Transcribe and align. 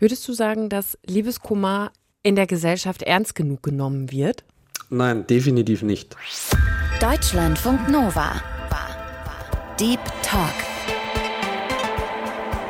Würdest 0.00 0.26
du 0.26 0.32
sagen, 0.32 0.70
dass 0.70 0.96
Liebeskummer 1.06 1.92
in 2.22 2.34
der 2.34 2.46
Gesellschaft 2.46 3.02
ernst 3.02 3.34
genug 3.34 3.62
genommen 3.62 4.10
wird? 4.10 4.44
Nein, 4.88 5.26
definitiv 5.26 5.82
nicht. 5.82 6.16
Deutschlandfunk 7.00 7.86
Nova. 7.90 8.32
Deep 9.78 10.00
Talk. 10.22 10.54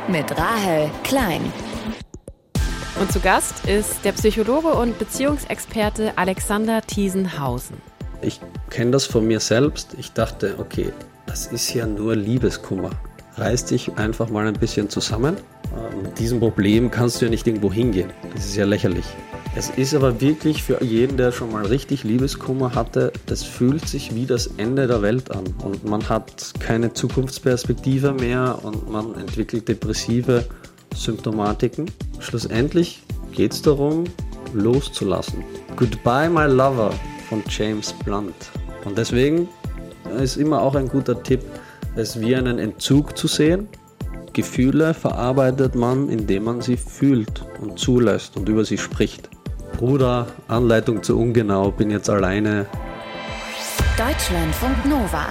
Mit 0.09 0.37
Rahel 0.37 0.91
Klein. 1.03 1.41
Und 2.99 3.13
zu 3.13 3.21
Gast 3.21 3.65
ist 3.65 4.03
der 4.03 4.11
Psychologe 4.11 4.73
und 4.73 4.99
Beziehungsexperte 4.99 6.17
Alexander 6.17 6.81
Thiesenhausen. 6.81 7.77
Ich 8.21 8.41
kenne 8.69 8.91
das 8.91 9.05
von 9.05 9.25
mir 9.25 9.39
selbst. 9.39 9.95
Ich 9.97 10.11
dachte, 10.11 10.55
okay, 10.57 10.91
das 11.27 11.47
ist 11.47 11.73
ja 11.73 11.85
nur 11.85 12.13
Liebeskummer. 12.13 12.91
Reiß 13.35 13.65
dich 13.65 13.95
einfach 13.95 14.29
mal 14.29 14.47
ein 14.47 14.59
bisschen 14.59 14.89
zusammen. 14.89 15.37
Mit 16.03 16.19
diesem 16.19 16.39
Problem 16.39 16.91
kannst 16.91 17.21
du 17.21 17.25
ja 17.25 17.31
nicht 17.31 17.47
irgendwo 17.47 17.71
hingehen. 17.71 18.11
Das 18.33 18.45
ist 18.45 18.55
ja 18.55 18.65
lächerlich. 18.65 19.05
Es 19.53 19.69
ist 19.69 19.93
aber 19.93 20.21
wirklich 20.21 20.63
für 20.63 20.81
jeden, 20.81 21.17
der 21.17 21.33
schon 21.33 21.51
mal 21.51 21.65
richtig 21.65 22.05
Liebeskummer 22.05 22.73
hatte, 22.73 23.11
das 23.25 23.43
fühlt 23.43 23.85
sich 23.85 24.15
wie 24.15 24.25
das 24.25 24.47
Ende 24.57 24.87
der 24.87 25.01
Welt 25.01 25.29
an. 25.31 25.43
Und 25.61 25.83
man 25.83 26.07
hat 26.07 26.53
keine 26.59 26.93
Zukunftsperspektive 26.93 28.13
mehr 28.13 28.59
und 28.63 28.89
man 28.89 29.13
entwickelt 29.15 29.67
depressive 29.67 30.45
Symptomatiken. 30.95 31.91
Schlussendlich 32.19 33.03
geht 33.33 33.51
es 33.51 33.61
darum, 33.61 34.05
loszulassen. 34.53 35.43
Goodbye, 35.75 36.29
my 36.29 36.45
lover 36.45 36.91
von 37.27 37.43
James 37.49 37.93
Blunt. 38.05 38.51
Und 38.85 38.97
deswegen 38.97 39.49
ist 40.17 40.37
immer 40.37 40.61
auch 40.61 40.75
ein 40.75 40.87
guter 40.87 41.21
Tipp, 41.23 41.41
es 41.95 42.19
wie 42.19 42.35
einen 42.35 42.57
Entzug 42.57 43.17
zu 43.17 43.27
sehen. 43.27 43.67
Gefühle 44.33 44.93
verarbeitet 44.93 45.75
man, 45.75 46.09
indem 46.09 46.45
man 46.45 46.61
sie 46.61 46.77
fühlt 46.77 47.45
und 47.61 47.77
zulässt 47.79 48.37
und 48.37 48.47
über 48.49 48.65
sie 48.65 48.77
spricht. 48.77 49.29
Bruder, 49.77 50.27
Anleitung 50.47 51.03
zu 51.03 51.17
ungenau, 51.17 51.71
bin 51.71 51.89
jetzt 51.91 52.09
alleine. 52.09 52.65
Deutschlandfunk 53.97 54.85
Nova. 54.85 55.27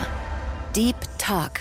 Deep 0.74 0.96
Talk. 1.18 1.60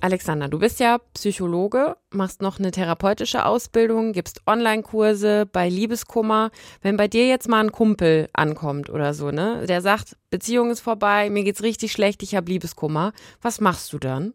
Alexander, 0.00 0.48
du 0.48 0.58
bist 0.58 0.78
ja 0.78 0.98
Psychologe, 1.14 1.96
machst 2.10 2.42
noch 2.42 2.58
eine 2.58 2.70
therapeutische 2.70 3.44
Ausbildung, 3.44 4.12
gibst 4.12 4.42
Online-Kurse 4.46 5.46
bei 5.50 5.68
Liebeskummer. 5.68 6.50
Wenn 6.82 6.96
bei 6.96 7.08
dir 7.08 7.26
jetzt 7.26 7.48
mal 7.48 7.60
ein 7.60 7.72
Kumpel 7.72 8.28
ankommt 8.32 8.90
oder 8.90 9.14
so, 9.14 9.30
ne, 9.30 9.64
der 9.66 9.80
sagt, 9.80 10.16
Beziehung 10.30 10.70
ist 10.70 10.80
vorbei, 10.80 11.30
mir 11.30 11.44
geht's 11.44 11.62
richtig 11.62 11.92
schlecht, 11.92 12.22
ich 12.22 12.34
habe 12.34 12.50
Liebeskummer, 12.50 13.12
was 13.40 13.60
machst 13.60 13.92
du 13.92 13.98
dann? 13.98 14.34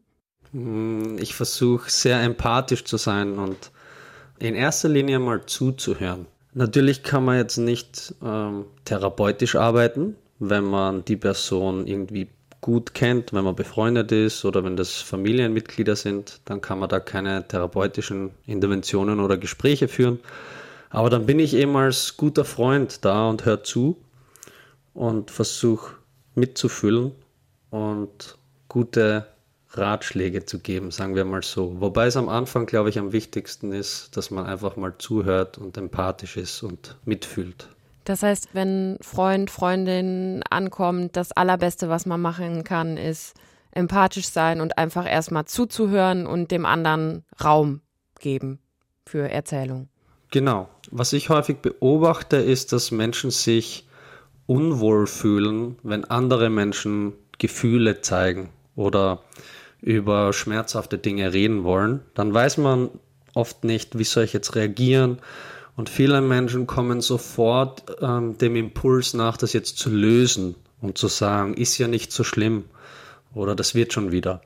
Hm, 0.53 1.17
ich 1.19 1.35
versuche 1.35 1.89
sehr 1.89 2.21
empathisch 2.21 2.83
zu 2.83 2.97
sein 2.97 3.37
und 3.37 3.71
in 4.39 4.55
erster 4.55 4.89
Linie 4.89 5.19
mal 5.19 5.45
zuzuhören. 5.45 6.25
Natürlich 6.53 7.03
kann 7.03 7.23
man 7.23 7.37
jetzt 7.37 7.57
nicht 7.57 8.13
ähm, 8.23 8.65
therapeutisch 8.85 9.55
arbeiten, 9.55 10.15
wenn 10.39 10.65
man 10.65 11.05
die 11.05 11.15
Person 11.15 11.87
irgendwie 11.87 12.27
gut 12.59 12.93
kennt, 12.93 13.33
wenn 13.33 13.43
man 13.43 13.55
befreundet 13.55 14.11
ist 14.11 14.45
oder 14.45 14.63
wenn 14.63 14.75
das 14.75 14.95
Familienmitglieder 14.95 15.95
sind, 15.95 16.41
dann 16.45 16.61
kann 16.61 16.79
man 16.79 16.89
da 16.89 16.99
keine 16.99 17.47
therapeutischen 17.47 18.31
Interventionen 18.45 19.19
oder 19.19 19.37
Gespräche 19.37 19.87
führen. 19.87 20.19
Aber 20.89 21.09
dann 21.09 21.25
bin 21.25 21.39
ich 21.39 21.55
eben 21.55 21.75
als 21.75 22.17
guter 22.17 22.45
Freund 22.45 23.03
da 23.05 23.29
und 23.29 23.45
höre 23.45 23.63
zu 23.63 23.97
und 24.93 25.31
versuche 25.31 25.95
mitzufühlen 26.35 27.13
und 27.71 28.37
gute 28.67 29.25
Ratschläge 29.73 30.45
zu 30.45 30.59
geben, 30.59 30.91
sagen 30.91 31.15
wir 31.15 31.25
mal 31.25 31.43
so. 31.43 31.79
Wobei 31.79 32.07
es 32.07 32.17
am 32.17 32.29
Anfang, 32.29 32.65
glaube 32.65 32.89
ich, 32.89 32.99
am 32.99 33.11
wichtigsten 33.13 33.71
ist, 33.71 34.15
dass 34.17 34.31
man 34.31 34.45
einfach 34.45 34.75
mal 34.75 34.95
zuhört 34.97 35.57
und 35.57 35.77
empathisch 35.77 36.37
ist 36.37 36.63
und 36.63 36.97
mitfühlt. 37.05 37.69
Das 38.03 38.23
heißt, 38.23 38.49
wenn 38.53 38.97
Freund, 39.01 39.49
Freundin 39.49 40.41
ankommt, 40.49 41.15
das 41.15 41.31
Allerbeste, 41.31 41.87
was 41.87 42.05
man 42.05 42.19
machen 42.19 42.63
kann, 42.63 42.97
ist 42.97 43.35
empathisch 43.71 44.27
sein 44.27 44.59
und 44.59 44.77
einfach 44.77 45.09
erstmal 45.09 45.45
zuzuhören 45.45 46.25
und 46.25 46.51
dem 46.51 46.65
anderen 46.65 47.23
Raum 47.41 47.81
geben 48.19 48.59
für 49.05 49.29
Erzählung. 49.29 49.87
Genau. 50.31 50.69
Was 50.89 51.13
ich 51.13 51.29
häufig 51.29 51.57
beobachte, 51.57 52.37
ist, 52.37 52.73
dass 52.73 52.91
Menschen 52.91 53.31
sich 53.31 53.87
unwohl 54.45 55.07
fühlen, 55.07 55.77
wenn 55.83 56.05
andere 56.05 56.49
Menschen 56.49 57.13
Gefühle 57.37 58.01
zeigen 58.01 58.49
oder 58.75 59.23
über 59.81 60.31
schmerzhafte 60.33 60.97
Dinge 60.97 61.33
reden 61.33 61.63
wollen. 61.63 62.01
Dann 62.13 62.33
weiß 62.33 62.57
man 62.57 62.89
oft 63.33 63.63
nicht, 63.63 63.97
wie 63.97 64.03
soll 64.03 64.23
ich 64.23 64.33
jetzt 64.33 64.55
reagieren 64.55 65.19
und 65.75 65.89
viele 65.89 66.21
Menschen 66.21 66.67
kommen 66.67 67.01
sofort 67.01 67.97
ähm, 68.01 68.37
dem 68.37 68.55
Impuls 68.55 69.13
nach, 69.13 69.37
das 69.37 69.53
jetzt 69.53 69.77
zu 69.77 69.89
lösen 69.89 70.55
und 70.81 70.97
zu 70.97 71.07
sagen, 71.07 71.53
ist 71.53 71.77
ja 71.77 71.87
nicht 71.87 72.11
so 72.11 72.23
schlimm 72.23 72.65
oder 73.33 73.55
das 73.55 73.73
wird 73.73 73.93
schon 73.93 74.11
wieder. 74.11 74.41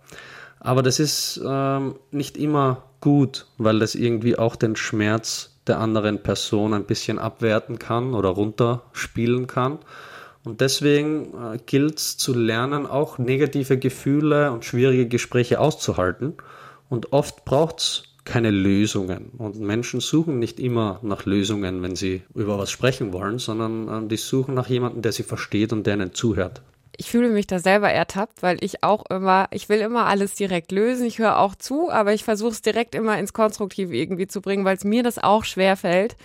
Aber 0.60 0.82
das 0.82 1.00
ist 1.00 1.42
ähm, 1.46 1.96
nicht 2.12 2.38
immer 2.38 2.84
gut, 3.02 3.48
weil 3.58 3.80
das 3.80 3.96
irgendwie 3.96 4.38
auch 4.38 4.56
den 4.56 4.76
Schmerz 4.76 5.52
der 5.68 5.80
anderen 5.80 6.22
Person 6.22 6.74
ein 6.74 6.86
bisschen 6.86 7.20
abwerten 7.20 7.80
kann 7.80 8.14
oder 8.14 8.30
runterspielen 8.30 9.48
kann. 9.48 9.80
Und 10.46 10.62
deswegen 10.62 11.34
äh, 11.34 11.58
gilt 11.66 11.98
es 11.98 12.18
zu 12.18 12.34
lernen, 12.34 12.86
auch 12.86 13.18
negative 13.18 13.78
Gefühle 13.78 14.52
und 14.52 14.64
schwierige 14.64 15.08
Gespräche 15.08 15.60
auszuhalten. 15.60 16.36
Und 16.88 17.14
oft 17.14 17.46
braucht 17.46 17.80
es 17.80 18.04
keine 18.26 18.52
Lösungen. 18.52 19.32
Und 19.38 19.60
Menschen 19.60 20.00
suchen 20.00 20.40
nicht 20.40 20.60
immer 20.60 21.00
nach 21.04 21.26
Lösungen, 21.26 21.82
wenn 21.82 21.96
sie 21.96 22.24
über 22.34 22.58
was 22.58 22.72
sprechen 22.72 23.14
wollen, 23.14 23.40
sondern 23.40 24.06
äh, 24.06 24.08
die 24.08 24.18
suchen 24.18 24.54
nach 24.56 24.68
jemandem, 24.68 25.02
der 25.02 25.12
sie 25.12 25.24
versteht 25.24 25.74
und 25.74 25.86
der 25.88 25.96
ihnen 25.96 26.14
zuhört. 26.14 26.62
Ich 26.98 27.10
fühle 27.10 27.30
mich 27.30 27.46
da 27.46 27.60
selber 27.60 27.90
ertappt, 27.90 28.42
weil 28.42 28.58
ich 28.64 28.84
auch 28.84 29.04
immer, 29.10 29.48
ich 29.52 29.68
will 29.68 29.80
immer 29.80 30.06
alles 30.06 30.36
direkt 30.36 30.72
lösen. 30.72 31.06
Ich 31.06 31.20
höre 31.20 31.40
auch 31.40 31.56
zu, 31.56 31.90
aber 31.90 32.14
ich 32.14 32.24
versuche 32.24 32.52
es 32.52 32.62
direkt 32.62 32.96
immer 32.96 33.20
ins 33.20 33.34
Konstruktive 33.34 33.96
irgendwie 33.96 34.28
zu 34.28 34.42
bringen, 34.42 34.64
weil 34.64 34.78
es 34.78 34.86
mir 34.86 35.04
das 35.04 35.18
auch 35.18 35.44
schwer 35.44 35.76
fällt, 35.76 36.16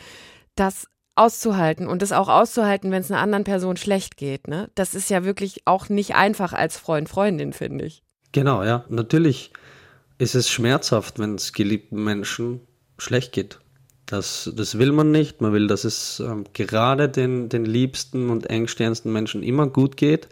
das 0.54 0.86
auszuhalten 1.20 1.86
und 1.86 2.02
das 2.02 2.12
auch 2.12 2.28
auszuhalten, 2.28 2.90
wenn 2.90 3.02
es 3.02 3.10
einer 3.10 3.20
anderen 3.20 3.44
Person 3.44 3.76
schlecht 3.76 4.16
geht. 4.16 4.48
Ne? 4.48 4.70
Das 4.74 4.94
ist 4.94 5.10
ja 5.10 5.24
wirklich 5.24 5.62
auch 5.66 5.88
nicht 5.88 6.14
einfach 6.14 6.52
als 6.52 6.76
Freund, 6.78 7.08
Freundin, 7.08 7.52
finde 7.52 7.84
ich. 7.84 8.02
Genau, 8.32 8.62
ja. 8.62 8.84
Natürlich 8.88 9.52
ist 10.18 10.34
es 10.34 10.48
schmerzhaft, 10.48 11.18
wenn 11.18 11.34
es 11.34 11.52
geliebten 11.52 12.02
Menschen 12.02 12.60
schlecht 12.98 13.32
geht. 13.32 13.58
Das, 14.06 14.50
das 14.56 14.78
will 14.78 14.92
man 14.92 15.10
nicht. 15.10 15.40
Man 15.40 15.52
will, 15.52 15.66
dass 15.66 15.84
es 15.84 16.20
ähm, 16.20 16.44
gerade 16.52 17.08
den, 17.08 17.48
den 17.48 17.64
liebsten 17.64 18.30
und 18.30 18.48
engsternsten 18.48 19.12
Menschen 19.12 19.42
immer 19.42 19.66
gut 19.66 19.96
geht. 19.96 20.28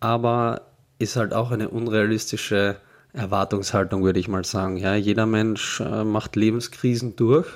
Aber 0.00 0.62
ist 0.98 1.16
halt 1.16 1.32
auch 1.32 1.50
eine 1.50 1.68
unrealistische 1.68 2.76
Erwartungshaltung, 3.12 4.02
würde 4.04 4.20
ich 4.20 4.28
mal 4.28 4.44
sagen. 4.44 4.76
Ja, 4.76 4.94
jeder 4.94 5.26
Mensch 5.26 5.80
äh, 5.80 6.04
macht 6.04 6.36
Lebenskrisen 6.36 7.16
durch 7.16 7.48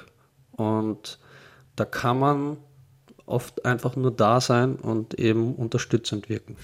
und 0.53 1.19
da 1.77 1.85
kann 1.85 2.19
man 2.19 2.57
oft 3.27 3.65
einfach 3.65 3.97
nur 3.97 4.11
da 4.11 4.41
sein 4.41 4.77
und 4.77 5.19
eben 5.19 5.55
unterstützend 5.55 6.29
wirken. 6.29 6.57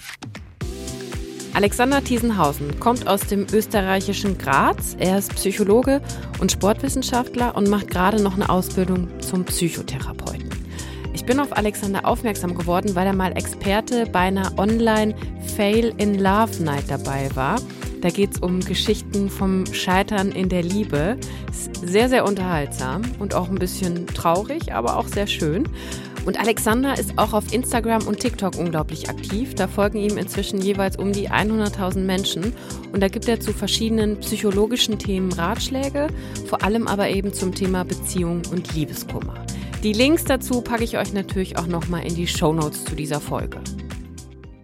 Alexander 1.53 2.03
Thiesenhausen 2.03 2.79
kommt 2.79 3.09
aus 3.09 3.23
dem 3.23 3.47
österreichischen 3.53 4.39
Graz. 4.39 4.97
Er 4.99 5.19
ist 5.19 5.35
Psychologe 5.35 6.01
und 6.39 6.53
Sportwissenschaftler 6.53 7.57
und 7.57 7.69
macht 7.69 7.89
gerade 7.89 8.23
noch 8.23 8.35
eine 8.35 8.49
Ausbildung 8.49 9.09
zum 9.21 9.45
Psychotherapeuten. 9.45 10.49
Ich 11.13 11.27
bin 11.27 11.41
auf 11.41 11.57
Alexander 11.57 12.07
aufmerksam 12.07 12.55
geworden, 12.55 12.95
weil 12.95 13.07
er 13.07 13.15
mal 13.15 13.37
Experte 13.37 14.07
bei 14.07 14.21
einer 14.21 14.59
Online 14.59 15.15
Fail 15.57 15.93
in 15.97 16.15
Love 16.15 16.63
Night 16.63 16.85
dabei 16.89 17.29
war. 17.35 17.57
Da 18.01 18.09
geht 18.09 18.35
es 18.35 18.39
um 18.41 18.61
Geschichten 18.61 19.29
vom 19.29 19.67
Scheitern 19.67 20.33
in 20.33 20.49
der 20.49 20.63
Liebe. 20.63 21.19
Ist 21.51 21.77
sehr, 21.77 22.09
sehr 22.09 22.25
unterhaltsam 22.25 23.03
und 23.19 23.35
auch 23.35 23.49
ein 23.49 23.59
bisschen 23.59 24.07
traurig, 24.07 24.73
aber 24.73 24.97
auch 24.97 25.07
sehr 25.07 25.27
schön. 25.27 25.69
Und 26.27 26.39
Alexander 26.39 26.99
ist 26.99 27.19
auch 27.19 27.33
auf 27.33 27.53
Instagram 27.53 28.07
und 28.07 28.21
TikTok 28.21 28.57
unglaublich 28.57 29.09
aktiv. 29.09 29.55
Da 29.55 29.69
folgen 29.69 29.99
ihm 29.99 30.19
inzwischen 30.19 30.61
jeweils 30.61 30.97
um 30.97 31.13
die 31.13 31.31
100.000 31.31 32.01
Menschen. 32.01 32.53
Und 32.93 33.01
da 33.01 33.09
gibt 33.09 33.27
er 33.29 33.41
zu 33.41 33.53
verschiedenen 33.53 34.21
psychologischen 34.21 34.99
Themen 34.99 35.33
Ratschläge, 35.33 36.09
vor 36.47 36.63
allem 36.63 36.89
aber 36.89 37.09
eben 37.09 37.33
zum 37.33 37.55
Thema 37.55 37.85
Beziehung 37.85 38.43
und 38.51 38.75
Liebeskummer. 38.75 39.45
Die 39.83 39.95
Links 39.95 40.25
dazu 40.25 40.61
packe 40.61 40.85
ich 40.85 40.99
euch 40.99 41.15
natürlich 41.15 41.57
auch 41.59 41.67
nochmal 41.67 42.07
in 42.07 42.15
die 42.15 42.27
Show 42.27 42.53
Notes 42.53 42.85
zu 42.85 42.95
dieser 42.95 43.21
Folge. 43.21 43.61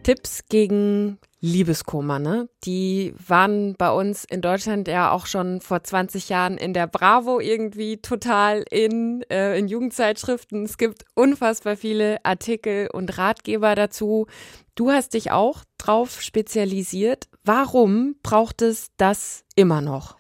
Tipps 0.03 0.45
gegen 0.49 1.19
Liebeskummer, 1.47 2.19
ne? 2.19 2.49
Die 2.65 3.15
waren 3.27 3.75
bei 3.77 3.91
uns 3.91 4.25
in 4.25 4.41
Deutschland 4.41 4.89
ja 4.89 5.11
auch 5.11 5.27
schon 5.27 5.61
vor 5.61 5.83
20 5.83 6.29
Jahren 6.29 6.59
in 6.59 6.75
der 6.75 6.87
Bravo 6.87 7.41
irgendwie 7.41 7.99
total 7.99 8.65
in, 8.71 9.23
äh, 9.31 9.59
in 9.59 9.69
Jugendzeitschriften. 9.69 10.65
Es 10.65 10.77
gibt 10.77 11.05
unfassbar 11.15 11.77
viele 11.77 12.25
Artikel 12.25 12.89
und 12.93 13.17
Ratgeber 13.17 13.75
dazu. 13.75 14.27
Du 14.75 14.91
hast 14.91 15.15
dich 15.15 15.31
auch 15.31 15.63
drauf 15.79 16.21
spezialisiert. 16.21 17.29
Warum 17.45 18.17
braucht 18.23 18.63
es 18.63 18.89
das 18.97 19.45
immer 19.55 19.81
noch? 19.81 20.17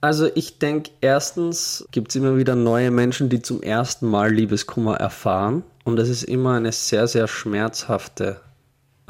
Also 0.00 0.30
ich 0.34 0.58
denke, 0.58 0.90
erstens 1.02 1.86
gibt 1.90 2.08
es 2.08 2.16
immer 2.16 2.38
wieder 2.38 2.56
neue 2.56 2.90
Menschen, 2.90 3.28
die 3.28 3.42
zum 3.42 3.62
ersten 3.62 4.08
Mal 4.08 4.32
Liebeskummer 4.32 4.96
erfahren. 4.96 5.62
Und 5.84 5.96
das 5.96 6.08
ist 6.08 6.22
immer 6.22 6.54
eine 6.54 6.72
sehr, 6.72 7.06
sehr 7.06 7.28
schmerzhafte, 7.28 8.40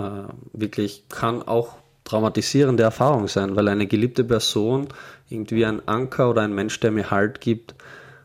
äh, 0.01 0.33
wirklich 0.53 1.05
kann 1.09 1.43
auch 1.43 1.75
traumatisierende 2.05 2.83
Erfahrung 2.83 3.29
sein, 3.29 3.57
weil 3.57 3.69
eine 3.69 3.87
geliebte 3.87 4.25
Person, 4.25 4.89
irgendwie 5.29 5.65
ein 5.65 5.87
Anker 5.87 6.31
oder 6.31 6.43
ein 6.43 6.55
Mensch, 6.55 6.81
der 6.81 6.91
mir 6.91 7.11
Halt 7.11 7.41
gibt, 7.41 7.75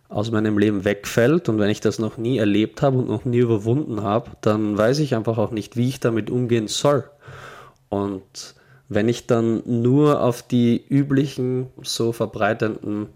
aus 0.10 0.32
meinem 0.32 0.58
Leben 0.58 0.86
wegfällt. 0.86 1.50
Und 1.50 1.60
wenn 1.60 1.70
ich 1.70 1.82
das 1.82 2.00
noch 2.00 2.18
nie 2.18 2.38
erlebt 2.38 2.82
habe 2.82 2.98
und 2.98 3.08
noch 3.08 3.26
nie 3.26 3.40
überwunden 3.40 4.02
habe, 4.02 4.32
dann 4.42 4.78
weiß 4.78 5.00
ich 5.00 5.16
einfach 5.16 5.38
auch 5.38 5.52
nicht, 5.52 5.78
wie 5.78 5.90
ich 5.90 6.00
damit 6.00 6.30
umgehen 6.30 6.68
soll. 6.68 7.04
Und 7.90 8.56
wenn 8.88 9.10
ich 9.10 9.28
dann 9.28 9.62
nur 9.66 10.22
auf 10.22 10.42
die 10.42 10.84
üblichen, 10.88 11.68
so 11.82 12.12
verbreitenden 12.12 13.08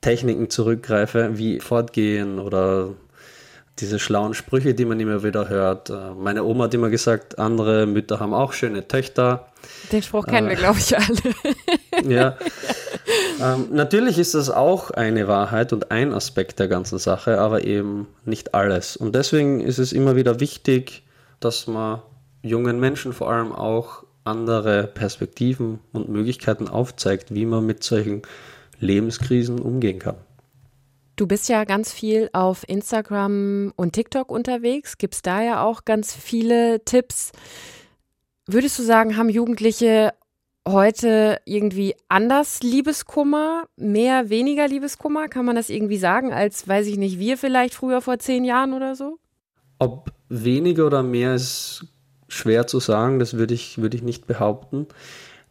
Techniken 0.00 0.50
zurückgreife, 0.50 1.32
wie 1.34 1.60
Fortgehen 1.60 2.38
oder 2.38 2.90
diese 3.80 3.98
schlauen 3.98 4.34
Sprüche, 4.34 4.74
die 4.74 4.84
man 4.84 5.00
immer 5.00 5.22
wieder 5.22 5.48
hört. 5.48 5.90
Äh, 5.90 6.14
meine 6.16 6.44
Oma 6.44 6.64
hat 6.64 6.74
immer 6.74 6.90
gesagt, 6.90 7.38
andere 7.38 7.86
Mütter 7.86 8.20
haben 8.20 8.34
auch 8.34 8.52
schöne 8.52 8.86
Töchter. 8.86 9.48
Den 9.92 10.02
Spruch 10.02 10.26
kennen 10.26 10.48
äh, 10.48 10.50
wir, 10.50 10.56
glaube 10.56 10.78
ich, 10.78 10.96
alle. 10.96 11.16
ja. 12.08 12.36
Ähm, 13.40 13.68
natürlich 13.72 14.18
ist 14.18 14.34
das 14.34 14.50
auch 14.50 14.90
eine 14.90 15.28
Wahrheit 15.28 15.72
und 15.72 15.90
ein 15.90 16.12
Aspekt 16.12 16.58
der 16.58 16.68
ganzen 16.68 16.98
Sache, 16.98 17.40
aber 17.40 17.64
eben 17.64 18.06
nicht 18.24 18.54
alles. 18.54 18.96
Und 18.96 19.14
deswegen 19.14 19.60
ist 19.60 19.78
es 19.78 19.92
immer 19.92 20.16
wieder 20.16 20.40
wichtig, 20.40 21.02
dass 21.40 21.66
man 21.66 22.02
jungen 22.42 22.80
Menschen 22.80 23.12
vor 23.12 23.30
allem 23.30 23.52
auch 23.52 24.04
andere 24.24 24.86
Perspektiven 24.86 25.80
und 25.92 26.08
Möglichkeiten 26.08 26.68
aufzeigt, 26.68 27.34
wie 27.34 27.46
man 27.46 27.66
mit 27.66 27.82
solchen 27.82 28.22
Lebenskrisen 28.78 29.58
umgehen 29.58 29.98
kann. 29.98 30.16
Du 31.20 31.26
bist 31.26 31.50
ja 31.50 31.64
ganz 31.64 31.92
viel 31.92 32.30
auf 32.32 32.66
Instagram 32.66 33.74
und 33.76 33.92
TikTok 33.92 34.30
unterwegs, 34.30 34.96
gibst 34.96 35.26
da 35.26 35.42
ja 35.42 35.62
auch 35.62 35.84
ganz 35.84 36.14
viele 36.14 36.82
Tipps. 36.86 37.32
Würdest 38.46 38.78
du 38.78 38.82
sagen, 38.82 39.18
haben 39.18 39.28
Jugendliche 39.28 40.14
heute 40.66 41.38
irgendwie 41.44 41.94
anders 42.08 42.62
Liebeskummer, 42.62 43.64
mehr, 43.76 44.30
weniger 44.30 44.66
Liebeskummer? 44.66 45.28
Kann 45.28 45.44
man 45.44 45.56
das 45.56 45.68
irgendwie 45.68 45.98
sagen, 45.98 46.32
als, 46.32 46.66
weiß 46.66 46.86
ich 46.86 46.96
nicht, 46.96 47.18
wir 47.18 47.36
vielleicht 47.36 47.74
früher 47.74 48.00
vor 48.00 48.18
zehn 48.18 48.46
Jahren 48.46 48.72
oder 48.72 48.96
so? 48.96 49.18
Ob 49.78 50.12
weniger 50.30 50.86
oder 50.86 51.02
mehr 51.02 51.34
ist 51.34 51.84
schwer 52.28 52.66
zu 52.66 52.80
sagen, 52.80 53.18
das 53.18 53.34
würde 53.34 53.52
ich, 53.52 53.76
würde 53.76 53.94
ich 53.94 54.02
nicht 54.02 54.26
behaupten. 54.26 54.86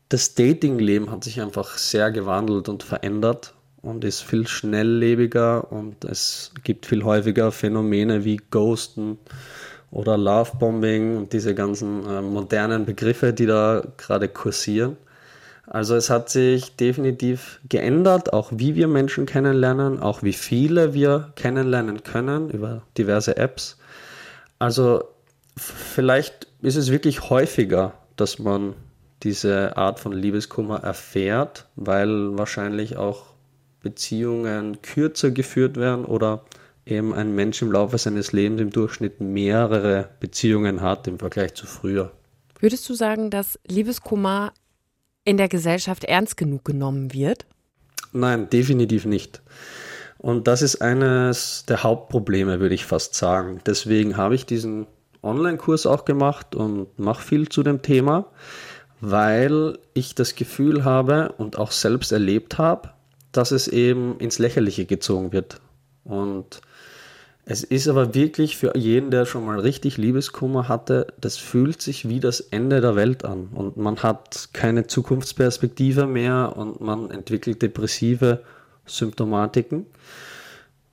Das 0.07 0.33
Datingleben 0.33 1.11
hat 1.11 1.23
sich 1.23 1.41
einfach 1.41 1.77
sehr 1.77 2.09
gewandelt 2.09 2.69
und 2.69 2.81
verändert 2.81 3.53
und 3.81 4.03
ist 4.03 4.21
viel 4.21 4.47
schnelllebiger 4.47 5.71
und 5.71 6.03
es 6.05 6.51
gibt 6.63 6.85
viel 6.85 7.03
häufiger 7.03 7.51
Phänomene 7.51 8.25
wie 8.25 8.39
Ghosten 8.51 9.17
oder 9.91 10.17
Lovebombing 10.17 11.17
und 11.17 11.33
diese 11.33 11.55
ganzen 11.55 12.05
äh, 12.05 12.21
modernen 12.21 12.85
Begriffe, 12.85 13.33
die 13.33 13.45
da 13.45 13.83
gerade 13.97 14.27
kursieren. 14.27 14.97
Also 15.65 15.95
es 15.95 16.09
hat 16.09 16.29
sich 16.29 16.75
definitiv 16.75 17.59
geändert, 17.69 18.33
auch 18.33 18.51
wie 18.51 18.75
wir 18.75 18.87
Menschen 18.87 19.27
kennenlernen, 19.27 19.99
auch 19.99 20.23
wie 20.23 20.33
viele 20.33 20.95
wir 20.95 21.31
kennenlernen 21.35 22.03
können 22.03 22.49
über 22.49 22.81
diverse 22.97 23.37
Apps. 23.37 23.77
Also 24.57 25.03
vielleicht 25.55 26.47
ist 26.61 26.75
es 26.75 26.91
wirklich 26.91 27.29
häufiger, 27.29 27.93
dass 28.15 28.39
man 28.39 28.73
diese 29.21 29.77
Art 29.77 29.99
von 29.99 30.11
Liebeskummer 30.11 30.83
erfährt, 30.83 31.67
weil 31.75 32.37
wahrscheinlich 32.37 32.97
auch 32.97 33.33
Beziehungen 33.81 34.81
kürzer 34.81 35.31
geführt 35.31 35.77
werden 35.77 36.05
oder 36.05 36.45
eben 36.85 37.13
ein 37.13 37.35
Mensch 37.35 37.61
im 37.61 37.71
Laufe 37.71 37.97
seines 37.97 38.31
Lebens 38.31 38.61
im 38.61 38.71
Durchschnitt 38.71 39.21
mehrere 39.21 40.09
Beziehungen 40.19 40.81
hat 40.81 41.07
im 41.07 41.19
Vergleich 41.19 41.53
zu 41.53 41.65
früher. 41.65 42.11
Würdest 42.59 42.87
du 42.89 42.93
sagen, 42.93 43.29
dass 43.29 43.59
Liebeskummer 43.67 44.51
in 45.23 45.37
der 45.37 45.47
Gesellschaft 45.47 46.03
ernst 46.03 46.35
genug 46.35 46.65
genommen 46.65 47.13
wird? 47.13 47.45
Nein, 48.11 48.49
definitiv 48.49 49.05
nicht. 49.05 49.41
Und 50.17 50.47
das 50.47 50.61
ist 50.61 50.81
eines 50.81 51.63
der 51.67 51.83
Hauptprobleme, 51.83 52.59
würde 52.59 52.75
ich 52.75 52.85
fast 52.85 53.15
sagen. 53.15 53.61
Deswegen 53.65 54.17
habe 54.17 54.35
ich 54.35 54.45
diesen 54.45 54.87
Online-Kurs 55.23 55.85
auch 55.85 56.03
gemacht 56.03 56.55
und 56.55 56.97
mache 56.99 57.23
viel 57.23 57.47
zu 57.47 57.63
dem 57.63 57.81
Thema, 57.81 58.25
weil 58.99 59.77
ich 59.93 60.15
das 60.15 60.35
Gefühl 60.35 60.83
habe 60.83 61.33
und 61.37 61.57
auch 61.57 61.71
selbst 61.71 62.11
erlebt 62.11 62.57
habe, 62.57 62.91
dass 63.31 63.51
es 63.51 63.67
eben 63.67 64.17
ins 64.19 64.39
Lächerliche 64.39 64.85
gezogen 64.85 65.31
wird. 65.31 65.59
Und 66.03 66.61
es 67.45 67.63
ist 67.63 67.87
aber 67.87 68.13
wirklich 68.13 68.57
für 68.57 68.77
jeden, 68.77 69.09
der 69.09 69.25
schon 69.25 69.43
mal 69.43 69.59
richtig 69.59 69.97
Liebeskummer 69.97 70.67
hatte, 70.67 71.07
das 71.19 71.37
fühlt 71.37 71.81
sich 71.81 72.07
wie 72.07 72.19
das 72.19 72.41
Ende 72.41 72.79
der 72.79 72.95
Welt 72.95 73.25
an. 73.25 73.49
Und 73.53 73.75
man 73.75 73.97
hat 73.97 74.49
keine 74.53 74.85
Zukunftsperspektive 74.85 76.05
mehr 76.05 76.53
und 76.55 76.79
man 76.79 77.09
entwickelt 77.09 77.61
depressive 77.63 78.43
Symptomatiken. 78.85 79.87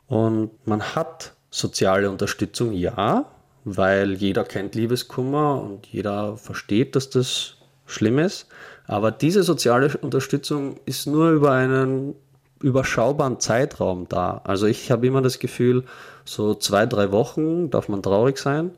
Und 0.07 0.51
man 0.67 0.83
hat 0.83 1.35
soziale 1.51 2.11
Unterstützung, 2.11 2.73
ja, 2.73 3.27
weil 3.65 4.15
jeder 4.15 4.45
kennt 4.45 4.75
Liebeskummer 4.75 5.61
und 5.61 5.87
jeder 5.87 6.37
versteht, 6.39 6.97
dass 6.97 7.11
das 7.11 7.57
schlimm 7.85 8.19
ist. 8.19 8.47
Aber 8.87 9.11
diese 9.11 9.43
soziale 9.43 9.97
Unterstützung 9.99 10.77
ist 10.87 11.07
nur 11.07 11.33
über 11.33 11.53
einen 11.53 12.15
überschaubaren 12.61 13.41
Zeitraum 13.41 14.07
da. 14.09 14.41
Also 14.45 14.67
ich 14.67 14.91
habe 14.91 15.07
immer 15.07 15.23
das 15.23 15.39
Gefühl, 15.39 15.85
so 16.25 16.55
zwei, 16.55 16.87
drei 16.87 17.13
Wochen 17.13 17.71
darf 17.71 17.89
man 17.89 18.03
traurig 18.03 18.39
sein 18.39 18.73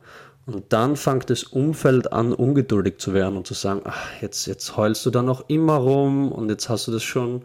und 0.46 0.72
dann 0.72 0.96
fängt 0.96 1.30
das 1.30 1.44
Umfeld 1.44 2.12
an, 2.12 2.32
ungeduldig 2.32 2.98
zu 2.98 3.12
werden 3.12 3.36
und 3.36 3.46
zu 3.46 3.54
sagen, 3.54 3.82
ach, 3.84 4.08
jetzt, 4.20 4.46
jetzt 4.46 4.76
heulst 4.76 5.04
du 5.04 5.10
da 5.10 5.22
noch 5.22 5.48
immer 5.48 5.76
rum 5.76 6.32
und 6.32 6.48
jetzt 6.48 6.69
hast 6.69 6.88
du 6.88 6.92
das 6.92 7.02
schon 7.02 7.42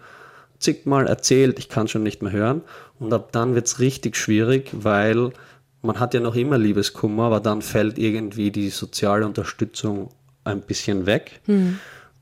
zigmal 0.58 1.08
erzählt, 1.08 1.60
ich 1.60 1.68
kann 1.68 1.90
schon 1.90 2.04
nicht 2.04 2.22
mehr 2.22 2.32
hören. 2.32 2.62
Und 3.00 3.14
ab 3.14 3.34
dann 3.34 3.56
wird 3.56 3.68
es 3.68 3.80
richtig 3.80 4.16
schwierig, 4.16 4.70
weil 4.72 5.32
man 5.82 6.00
hat 6.00 6.14
ja 6.14 6.22
noch 6.22 6.36
immer 6.36 6.58
Liebeskummer, 6.58 7.24
aber 7.24 7.42
dann 7.42 7.62
fällt 7.62 7.98
irgendwie 7.98 8.52
die 8.52 8.70
soziale 8.70 9.26
Unterstützung 9.26 10.10
ein 10.46 10.62
bisschen 10.62 11.06
weg 11.06 11.42
hm. 11.46 11.80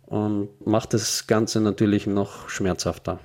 und 0.07 0.65
macht 0.65 0.95
das 0.95 1.27
Ganze 1.27 1.61
natürlich 1.61 2.07
noch 2.07 2.49
schmerzhafter. 2.49 3.19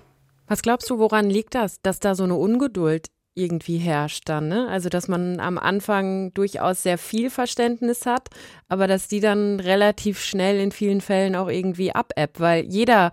Was 0.46 0.62
glaubst 0.62 0.88
du, 0.90 0.98
woran 0.98 1.28
liegt 1.28 1.54
das, 1.54 1.80
dass 1.82 2.00
da 2.00 2.14
so 2.14 2.24
eine 2.24 2.36
Ungeduld 2.36 3.08
irgendwie 3.34 3.76
herrscht 3.76 4.28
dann, 4.28 4.48
ne? 4.48 4.66
Also, 4.68 4.88
dass 4.88 5.08
man 5.08 5.40
am 5.40 5.58
Anfang 5.58 6.32
durchaus 6.32 6.82
sehr 6.82 6.96
viel 6.96 7.28
Verständnis 7.28 8.06
hat, 8.06 8.28
aber 8.68 8.86
dass 8.86 9.08
die 9.08 9.20
dann 9.20 9.60
relativ 9.60 10.20
schnell 10.20 10.58
in 10.58 10.72
vielen 10.72 11.02
Fällen 11.02 11.36
auch 11.36 11.48
irgendwie 11.48 11.94
abebbt, 11.94 12.40
weil 12.40 12.64
jeder 12.64 13.10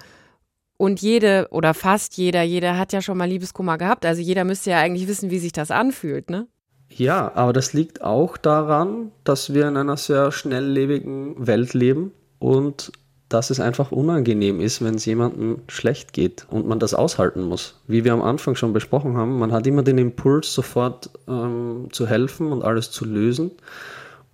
und 0.78 1.02
jede 1.02 1.48
oder 1.52 1.74
fast 1.74 2.18
jeder, 2.18 2.42
jeder 2.42 2.78
hat 2.78 2.94
ja 2.94 3.02
schon 3.02 3.18
mal 3.18 3.30
Liebeskummer 3.30 3.78
gehabt. 3.78 4.06
Also 4.06 4.22
jeder 4.22 4.44
müsste 4.44 4.72
ja 4.72 4.80
eigentlich 4.80 5.08
wissen, 5.08 5.30
wie 5.30 5.40
sich 5.40 5.52
das 5.52 5.72
anfühlt, 5.72 6.30
ne? 6.30 6.48
Ja, 6.90 7.32
aber 7.36 7.54
das 7.54 7.74
liegt 7.74 8.04
auch 8.04 8.38
daran, 8.38 9.12
dass 9.24 9.54
wir 9.54 9.68
in 9.68 9.78
einer 9.78 9.98
sehr 9.98 10.32
schnelllebigen 10.32 11.48
Welt 11.48 11.74
leben 11.74 12.12
und 12.40 12.92
dass 13.34 13.50
es 13.50 13.60
einfach 13.60 13.92
unangenehm 13.92 14.60
ist, 14.60 14.84
wenn 14.84 14.94
es 14.94 15.06
jemandem 15.06 15.62
schlecht 15.68 16.14
geht 16.14 16.46
und 16.52 16.68
man 16.68 16.78
das 16.78 16.94
aushalten 16.94 17.42
muss. 17.42 17.80
Wie 17.88 18.04
wir 18.04 18.14
am 18.14 18.22
Anfang 18.22 18.56
schon 18.56 18.74
besprochen 18.74 19.18
haben, 19.18 19.40
man 19.40 19.52
hat 19.52 19.66
immer 19.66 19.82
den 19.82 19.98
Impuls, 19.98 20.54
sofort 20.54 21.10
ähm, 21.28 21.88
zu 21.92 22.06
helfen 22.06 22.52
und 22.52 22.64
alles 22.64 22.92
zu 22.92 23.06
lösen. 23.06 23.50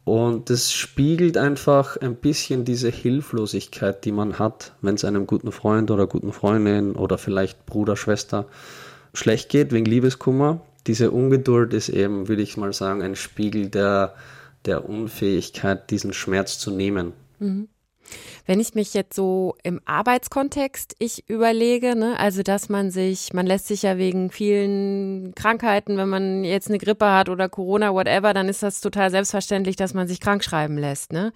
Und 0.04 0.50
das 0.50 0.74
spiegelt 0.74 1.38
einfach 1.38 1.96
ein 1.96 2.16
bisschen 2.16 2.66
diese 2.66 2.90
Hilflosigkeit, 2.90 4.04
die 4.04 4.12
man 4.12 4.38
hat, 4.38 4.74
wenn 4.82 4.96
es 4.96 5.06
einem 5.06 5.28
guten 5.28 5.54
Freund 5.54 5.92
oder 5.92 6.06
guten 6.06 6.34
Freundin 6.34 6.96
oder 6.96 7.18
vielleicht 7.18 7.66
Bruder, 7.66 7.96
Schwester 7.96 8.48
schlecht 9.14 9.48
geht 9.48 9.72
wegen 9.72 9.86
Liebeskummer. 9.86 10.60
Diese 10.88 11.12
Ungeduld 11.12 11.74
ist 11.74 11.88
eben, 11.88 12.28
würde 12.28 12.42
ich 12.42 12.58
mal 12.58 12.74
sagen, 12.74 13.02
ein 13.02 13.16
Spiegel 13.16 13.70
der, 13.70 14.16
der 14.66 14.90
Unfähigkeit, 14.90 15.90
diesen 15.90 16.12
Schmerz 16.12 16.60
zu 16.60 16.72
nehmen. 16.72 17.14
Mhm. 17.40 17.70
Wenn 18.46 18.60
ich 18.60 18.76
mich 18.76 18.94
jetzt 18.94 19.16
so 19.16 19.56
im 19.64 19.82
Arbeitskontext 19.86 20.96
ich 21.00 21.30
überlege, 21.30 21.96
ne, 21.96 22.20
also 22.20 22.44
dass 22.44 22.70
man 22.70 22.92
sich, 22.92 23.34
man 23.34 23.46
lässt 23.46 23.68
sich 23.68 23.84
ja 23.84 23.98
wegen 23.98 24.32
vielen 24.32 25.34
Krankheiten, 25.36 25.98
wenn 25.98 26.10
man 26.10 26.44
jetzt 26.44 26.70
eine 26.70 26.78
Grippe 26.78 27.12
hat 27.12 27.30
oder 27.30 27.50
Corona, 27.50 27.94
whatever, 27.94 28.34
dann 28.34 28.50
ist 28.50 28.64
das 28.64 28.82
total 28.82 29.12
selbstverständlich, 29.12 29.76
dass 29.76 29.94
man 29.94 30.08
sich 30.08 30.20
krank 30.20 30.44
schreiben 30.44 30.78
lässt, 30.78 31.14
ne? 31.14 31.32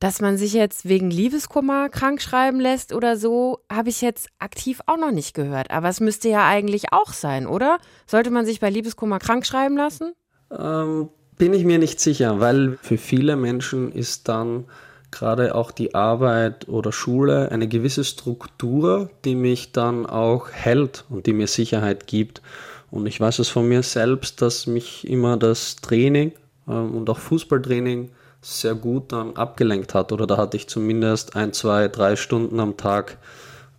Dass 0.00 0.20
man 0.20 0.36
sich 0.36 0.52
jetzt 0.52 0.88
wegen 0.88 1.10
Liebeskummer 1.10 1.88
krank 1.88 2.22
schreiben 2.22 2.60
lässt 2.60 2.92
oder 2.92 3.16
so, 3.16 3.58
habe 3.70 3.88
ich 3.88 4.00
jetzt 4.00 4.28
aktiv 4.38 4.80
auch 4.86 4.96
noch 4.96 5.10
nicht 5.10 5.34
gehört. 5.34 5.72
Aber 5.72 5.88
es 5.88 5.98
müsste 5.98 6.28
ja 6.28 6.46
eigentlich 6.46 6.92
auch 6.92 7.12
sein, 7.12 7.48
oder? 7.48 7.78
Sollte 8.06 8.30
man 8.30 8.46
sich 8.46 8.60
bei 8.60 8.70
Liebeskummer 8.70 9.18
krank 9.18 9.44
schreiben 9.44 9.76
lassen? 9.76 10.12
Ähm, 10.56 11.08
bin 11.36 11.52
ich 11.52 11.64
mir 11.64 11.78
nicht 11.78 12.00
sicher, 12.00 12.40
weil 12.40 12.78
für 12.82 12.98
viele 12.98 13.36
Menschen 13.36 13.92
ist 13.92 14.28
dann 14.28 14.66
gerade 15.10 15.54
auch 15.54 15.70
die 15.70 15.94
Arbeit 15.94 16.68
oder 16.68 16.92
Schule 16.92 17.50
eine 17.50 17.68
gewisse 17.68 18.04
Struktur, 18.04 19.10
die 19.24 19.34
mich 19.34 19.72
dann 19.72 20.06
auch 20.06 20.50
hält 20.50 21.04
und 21.08 21.26
die 21.26 21.32
mir 21.32 21.46
Sicherheit 21.46 22.06
gibt. 22.06 22.42
Und 22.90 23.06
ich 23.06 23.20
weiß 23.20 23.38
es 23.38 23.48
von 23.48 23.68
mir 23.68 23.82
selbst, 23.82 24.40
dass 24.42 24.66
mich 24.66 25.06
immer 25.08 25.36
das 25.36 25.76
Training 25.76 26.32
ähm, 26.68 26.94
und 26.94 27.10
auch 27.10 27.18
Fußballtraining 27.18 28.10
sehr 28.40 28.74
gut 28.74 29.12
dann 29.12 29.36
abgelenkt 29.36 29.94
hat. 29.94 30.12
Oder 30.12 30.26
da 30.26 30.36
hatte 30.36 30.56
ich 30.56 30.68
zumindest 30.68 31.36
ein, 31.36 31.52
zwei, 31.52 31.88
drei 31.88 32.16
Stunden 32.16 32.60
am 32.60 32.76
Tag, 32.76 33.18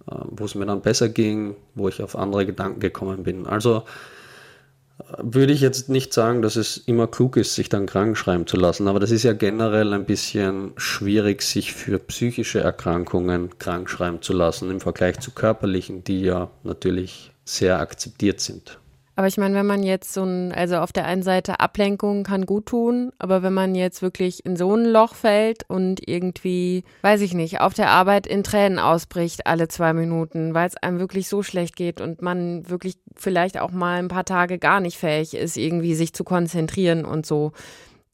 äh, 0.10 0.16
wo 0.32 0.46
es 0.46 0.56
mir 0.56 0.66
dann 0.66 0.82
besser 0.82 1.10
ging, 1.10 1.56
wo 1.76 1.88
ich 1.88 2.04
auf 2.04 2.16
andere 2.16 2.46
Gedanken 2.46 2.80
gekommen 2.80 3.24
bin. 3.24 3.48
Also 3.48 3.84
würde 5.18 5.54
ich 5.54 5.62
jetzt 5.62 5.90
nicht 5.90 6.14
sagen, 6.14 6.42
dass 6.42 6.56
es 6.56 6.78
immer 6.78 7.08
klug 7.08 7.38
ist, 7.38 7.56
sich 7.56 7.70
dann 7.70 7.86
krank 7.86 8.18
schreiben 8.18 8.48
zu 8.48 8.58
lassen, 8.58 8.88
aber 8.88 9.00
das 9.00 9.12
ist 9.12 9.24
ja 9.24 9.34
generell 9.34 9.94
ein 9.94 10.06
bisschen 10.06 10.74
schwierig, 10.78 11.42
sich 11.42 11.74
für 11.74 12.00
psychische 12.00 12.60
Erkrankungen 12.60 13.58
krank 13.60 13.90
schreiben 13.90 14.22
zu 14.22 14.34
lassen 14.34 14.70
im 14.70 14.82
Vergleich 14.82 15.20
zu 15.20 15.32
körperlichen, 15.32 16.04
die 16.04 16.22
ja 16.22 16.50
natürlich 16.64 17.32
sehr 17.46 17.80
akzeptiert 17.80 18.40
sind. 18.42 18.79
Aber 19.20 19.28
ich 19.28 19.36
meine, 19.36 19.54
wenn 19.54 19.66
man 19.66 19.84
jetzt 19.84 20.14
so 20.14 20.24
ein, 20.24 20.54
also 20.54 20.78
auf 20.78 20.94
der 20.94 21.04
einen 21.04 21.24
Seite 21.24 21.60
Ablenkung 21.60 22.24
kann 22.24 22.46
gut 22.46 22.68
tun, 22.68 23.12
aber 23.20 23.44
wenn 23.44 23.54
man 23.54 23.76
jetzt 23.76 24.02
wirklich 24.02 24.46
in 24.46 24.56
so 24.56 24.74
ein 24.74 24.86
Loch 24.86 25.14
fällt 25.14 25.70
und 25.70 26.08
irgendwie, 26.08 26.86
weiß 27.02 27.20
ich 27.20 27.34
nicht, 27.34 27.60
auf 27.60 27.74
der 27.74 27.90
Arbeit 27.90 28.28
in 28.28 28.46
Tränen 28.46 28.80
ausbricht 28.80 29.46
alle 29.46 29.68
zwei 29.68 29.92
Minuten, 29.92 30.54
weil 30.54 30.70
es 30.70 30.78
einem 30.78 31.00
wirklich 31.00 31.28
so 31.28 31.44
schlecht 31.44 31.76
geht 31.76 32.00
und 32.00 32.22
man 32.22 32.70
wirklich 32.70 32.96
vielleicht 33.14 33.60
auch 33.60 33.72
mal 33.72 34.00
ein 34.00 34.08
paar 34.08 34.24
Tage 34.24 34.58
gar 34.58 34.80
nicht 34.80 34.98
fähig 34.98 35.34
ist, 35.34 35.58
irgendwie 35.58 35.96
sich 35.96 36.14
zu 36.14 36.24
konzentrieren 36.24 37.04
und 37.04 37.26
so, 37.26 37.52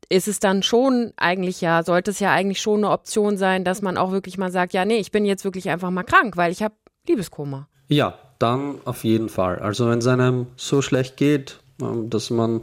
ist 0.09 0.27
es 0.27 0.39
dann 0.39 0.63
schon 0.63 1.13
eigentlich 1.17 1.61
ja, 1.61 1.83
sollte 1.83 2.09
es 2.09 2.19
ja 2.19 2.31
eigentlich 2.31 2.61
schon 2.61 2.79
eine 2.79 2.89
Option 2.89 3.37
sein, 3.37 3.63
dass 3.63 3.83
man 3.83 3.97
auch 3.97 4.11
wirklich 4.11 4.39
mal 4.39 4.51
sagt, 4.51 4.73
ja, 4.73 4.85
nee, 4.85 4.97
ich 4.97 5.11
bin 5.11 5.23
jetzt 5.25 5.45
wirklich 5.45 5.69
einfach 5.69 5.91
mal 5.91 6.01
krank, 6.01 6.35
weil 6.35 6.51
ich 6.51 6.63
habe 6.63 6.73
Liebeskoma. 7.07 7.67
Ja, 7.89 8.17
dann 8.39 8.75
auf 8.85 9.03
jeden 9.03 9.29
Fall. 9.29 9.59
Also 9.59 9.89
wenn 9.89 9.99
es 9.99 10.07
einem 10.07 10.47
so 10.55 10.81
schlecht 10.81 11.17
geht, 11.17 11.59
ähm, 11.81 12.09
dass 12.09 12.29
man 12.29 12.61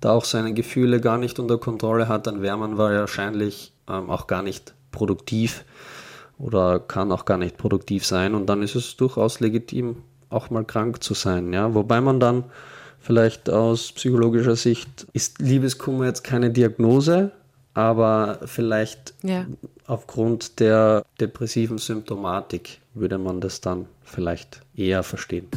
da 0.00 0.12
auch 0.12 0.24
seine 0.24 0.52
Gefühle 0.52 1.00
gar 1.00 1.18
nicht 1.18 1.38
unter 1.38 1.58
Kontrolle 1.58 2.08
hat, 2.08 2.26
dann 2.26 2.42
wäre 2.42 2.58
man 2.58 2.76
wahrscheinlich 2.76 3.72
ähm, 3.88 4.10
auch 4.10 4.26
gar 4.26 4.42
nicht 4.42 4.74
produktiv 4.90 5.64
oder 6.38 6.78
kann 6.78 7.12
auch 7.12 7.24
gar 7.24 7.38
nicht 7.38 7.56
produktiv 7.56 8.04
sein. 8.04 8.34
Und 8.34 8.46
dann 8.46 8.62
ist 8.62 8.74
es 8.74 8.96
durchaus 8.96 9.40
legitim, 9.40 9.96
auch 10.30 10.50
mal 10.50 10.64
krank 10.64 11.02
zu 11.02 11.14
sein. 11.14 11.52
Ja? 11.52 11.74
Wobei 11.74 12.00
man 12.00 12.20
dann 12.20 12.44
vielleicht 13.00 13.50
aus 13.50 13.92
psychologischer 13.92 14.56
Sicht 14.56 15.06
ist 15.12 15.40
Liebeskummer 15.40 16.06
jetzt 16.06 16.24
keine 16.24 16.50
Diagnose, 16.50 17.32
aber 17.74 18.40
vielleicht 18.44 19.14
ja. 19.22 19.46
aufgrund 19.86 20.60
der 20.60 21.04
depressiven 21.20 21.78
Symptomatik 21.78 22.80
würde 22.94 23.18
man 23.18 23.40
das 23.40 23.60
dann 23.60 23.86
vielleicht 24.02 24.60
eher 24.76 25.02
verstehen. 25.02 25.48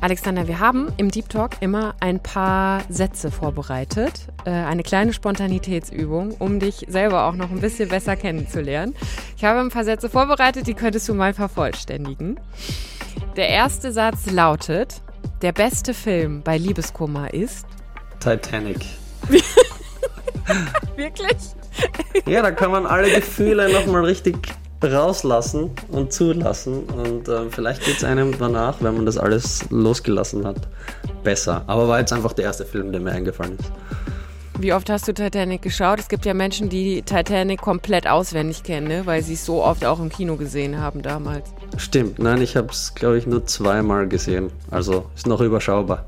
Alexander, 0.00 0.46
wir 0.46 0.60
haben 0.60 0.92
im 0.98 1.10
Deep 1.10 1.28
Talk 1.30 1.52
immer 1.60 1.94
ein 2.00 2.22
paar 2.22 2.82
Sätze 2.90 3.30
vorbereitet. 3.30 4.28
Äh, 4.44 4.50
eine 4.50 4.82
kleine 4.82 5.14
Spontanitätsübung, 5.14 6.32
um 6.38 6.60
dich 6.60 6.84
selber 6.88 7.24
auch 7.24 7.34
noch 7.34 7.50
ein 7.50 7.60
bisschen 7.60 7.88
besser 7.88 8.14
kennenzulernen. 8.14 8.94
Ich 9.36 9.44
habe 9.44 9.60
ein 9.60 9.70
paar 9.70 9.84
Sätze 9.84 10.10
vorbereitet, 10.10 10.66
die 10.66 10.74
könntest 10.74 11.08
du 11.08 11.14
mal 11.14 11.32
vervollständigen. 11.32 12.38
Der 13.36 13.48
erste 13.48 13.92
Satz 13.92 14.30
lautet: 14.30 15.00
Der 15.40 15.52
beste 15.52 15.94
Film 15.94 16.42
bei 16.42 16.58
Liebeskummer 16.58 17.32
ist 17.32 17.66
Titanic. 18.20 18.84
Wirklich? 20.96 21.36
Ja, 22.26 22.42
da 22.42 22.50
kann 22.50 22.70
man 22.70 22.84
alle 22.84 23.10
Gefühle 23.10 23.72
nochmal 23.72 24.04
richtig 24.04 24.36
rauslassen 24.92 25.70
und 25.88 26.12
zulassen. 26.12 26.84
Und 26.84 27.28
äh, 27.28 27.50
vielleicht 27.50 27.84
geht 27.84 27.96
es 27.96 28.04
einem 28.04 28.36
danach, 28.38 28.76
wenn 28.80 28.94
man 28.94 29.06
das 29.06 29.18
alles 29.18 29.64
losgelassen 29.70 30.46
hat, 30.46 30.56
besser. 31.22 31.64
Aber 31.66 31.88
war 31.88 32.00
jetzt 32.00 32.12
einfach 32.12 32.32
der 32.32 32.44
erste 32.46 32.64
Film, 32.64 32.92
der 32.92 33.00
mir 33.00 33.12
eingefallen 33.12 33.58
ist. 33.58 33.70
Wie 34.58 34.72
oft 34.72 34.88
hast 34.88 35.08
du 35.08 35.12
Titanic 35.12 35.62
geschaut? 35.62 35.98
Es 35.98 36.08
gibt 36.08 36.24
ja 36.24 36.32
Menschen, 36.32 36.68
die 36.68 37.02
Titanic 37.02 37.60
komplett 37.60 38.06
auswendig 38.06 38.62
kennen, 38.62 38.86
ne? 38.86 39.02
weil 39.04 39.20
sie 39.22 39.34
es 39.34 39.44
so 39.44 39.64
oft 39.64 39.84
auch 39.84 39.98
im 39.98 40.10
Kino 40.10 40.36
gesehen 40.36 40.80
haben 40.80 41.02
damals. 41.02 41.52
Stimmt, 41.76 42.20
nein, 42.20 42.40
ich 42.40 42.56
habe 42.56 42.68
es, 42.70 42.94
glaube 42.94 43.18
ich, 43.18 43.26
nur 43.26 43.44
zweimal 43.46 44.06
gesehen. 44.06 44.50
Also 44.70 45.06
ist 45.16 45.26
noch 45.26 45.40
überschaubar. 45.40 46.04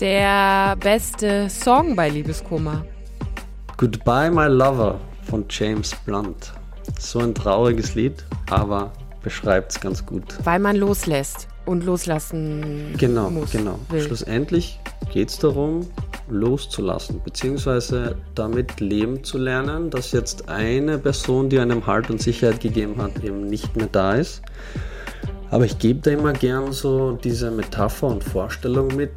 Der 0.00 0.76
beste 0.76 1.48
Song 1.48 1.96
bei 1.96 2.10
Liebeskummer. 2.10 2.84
Goodbye 3.78 4.30
My 4.30 4.46
Lover 4.48 5.00
von 5.28 5.46
James 5.48 5.94
Blunt. 6.04 6.52
So 6.98 7.18
ein 7.20 7.34
trauriges 7.34 7.94
Lied, 7.94 8.24
aber 8.50 8.92
beschreibt 9.22 9.72
es 9.72 9.80
ganz 9.80 10.04
gut. 10.04 10.24
Weil 10.44 10.58
man 10.58 10.76
loslässt 10.76 11.48
und 11.66 11.84
loslassen 11.84 12.94
genau, 12.96 13.30
muss. 13.30 13.52
Genau, 13.52 13.78
genau. 13.90 14.02
Schlussendlich 14.04 14.80
geht 15.12 15.28
es 15.28 15.38
darum, 15.38 15.86
loszulassen, 16.30 17.20
beziehungsweise 17.24 18.16
damit 18.34 18.80
leben 18.80 19.24
zu 19.24 19.38
lernen, 19.38 19.90
dass 19.90 20.12
jetzt 20.12 20.48
eine 20.48 20.98
Person, 20.98 21.48
die 21.48 21.58
einem 21.58 21.86
Halt 21.86 22.10
und 22.10 22.20
Sicherheit 22.20 22.60
gegeben 22.60 23.00
hat, 23.00 23.22
eben 23.24 23.46
nicht 23.46 23.76
mehr 23.76 23.88
da 23.90 24.14
ist. 24.14 24.42
Aber 25.50 25.64
ich 25.64 25.78
gebe 25.78 26.00
da 26.00 26.10
immer 26.10 26.32
gern 26.32 26.72
so 26.72 27.12
diese 27.12 27.50
Metapher 27.50 28.08
und 28.08 28.22
Vorstellung 28.22 28.88
mit, 28.88 29.10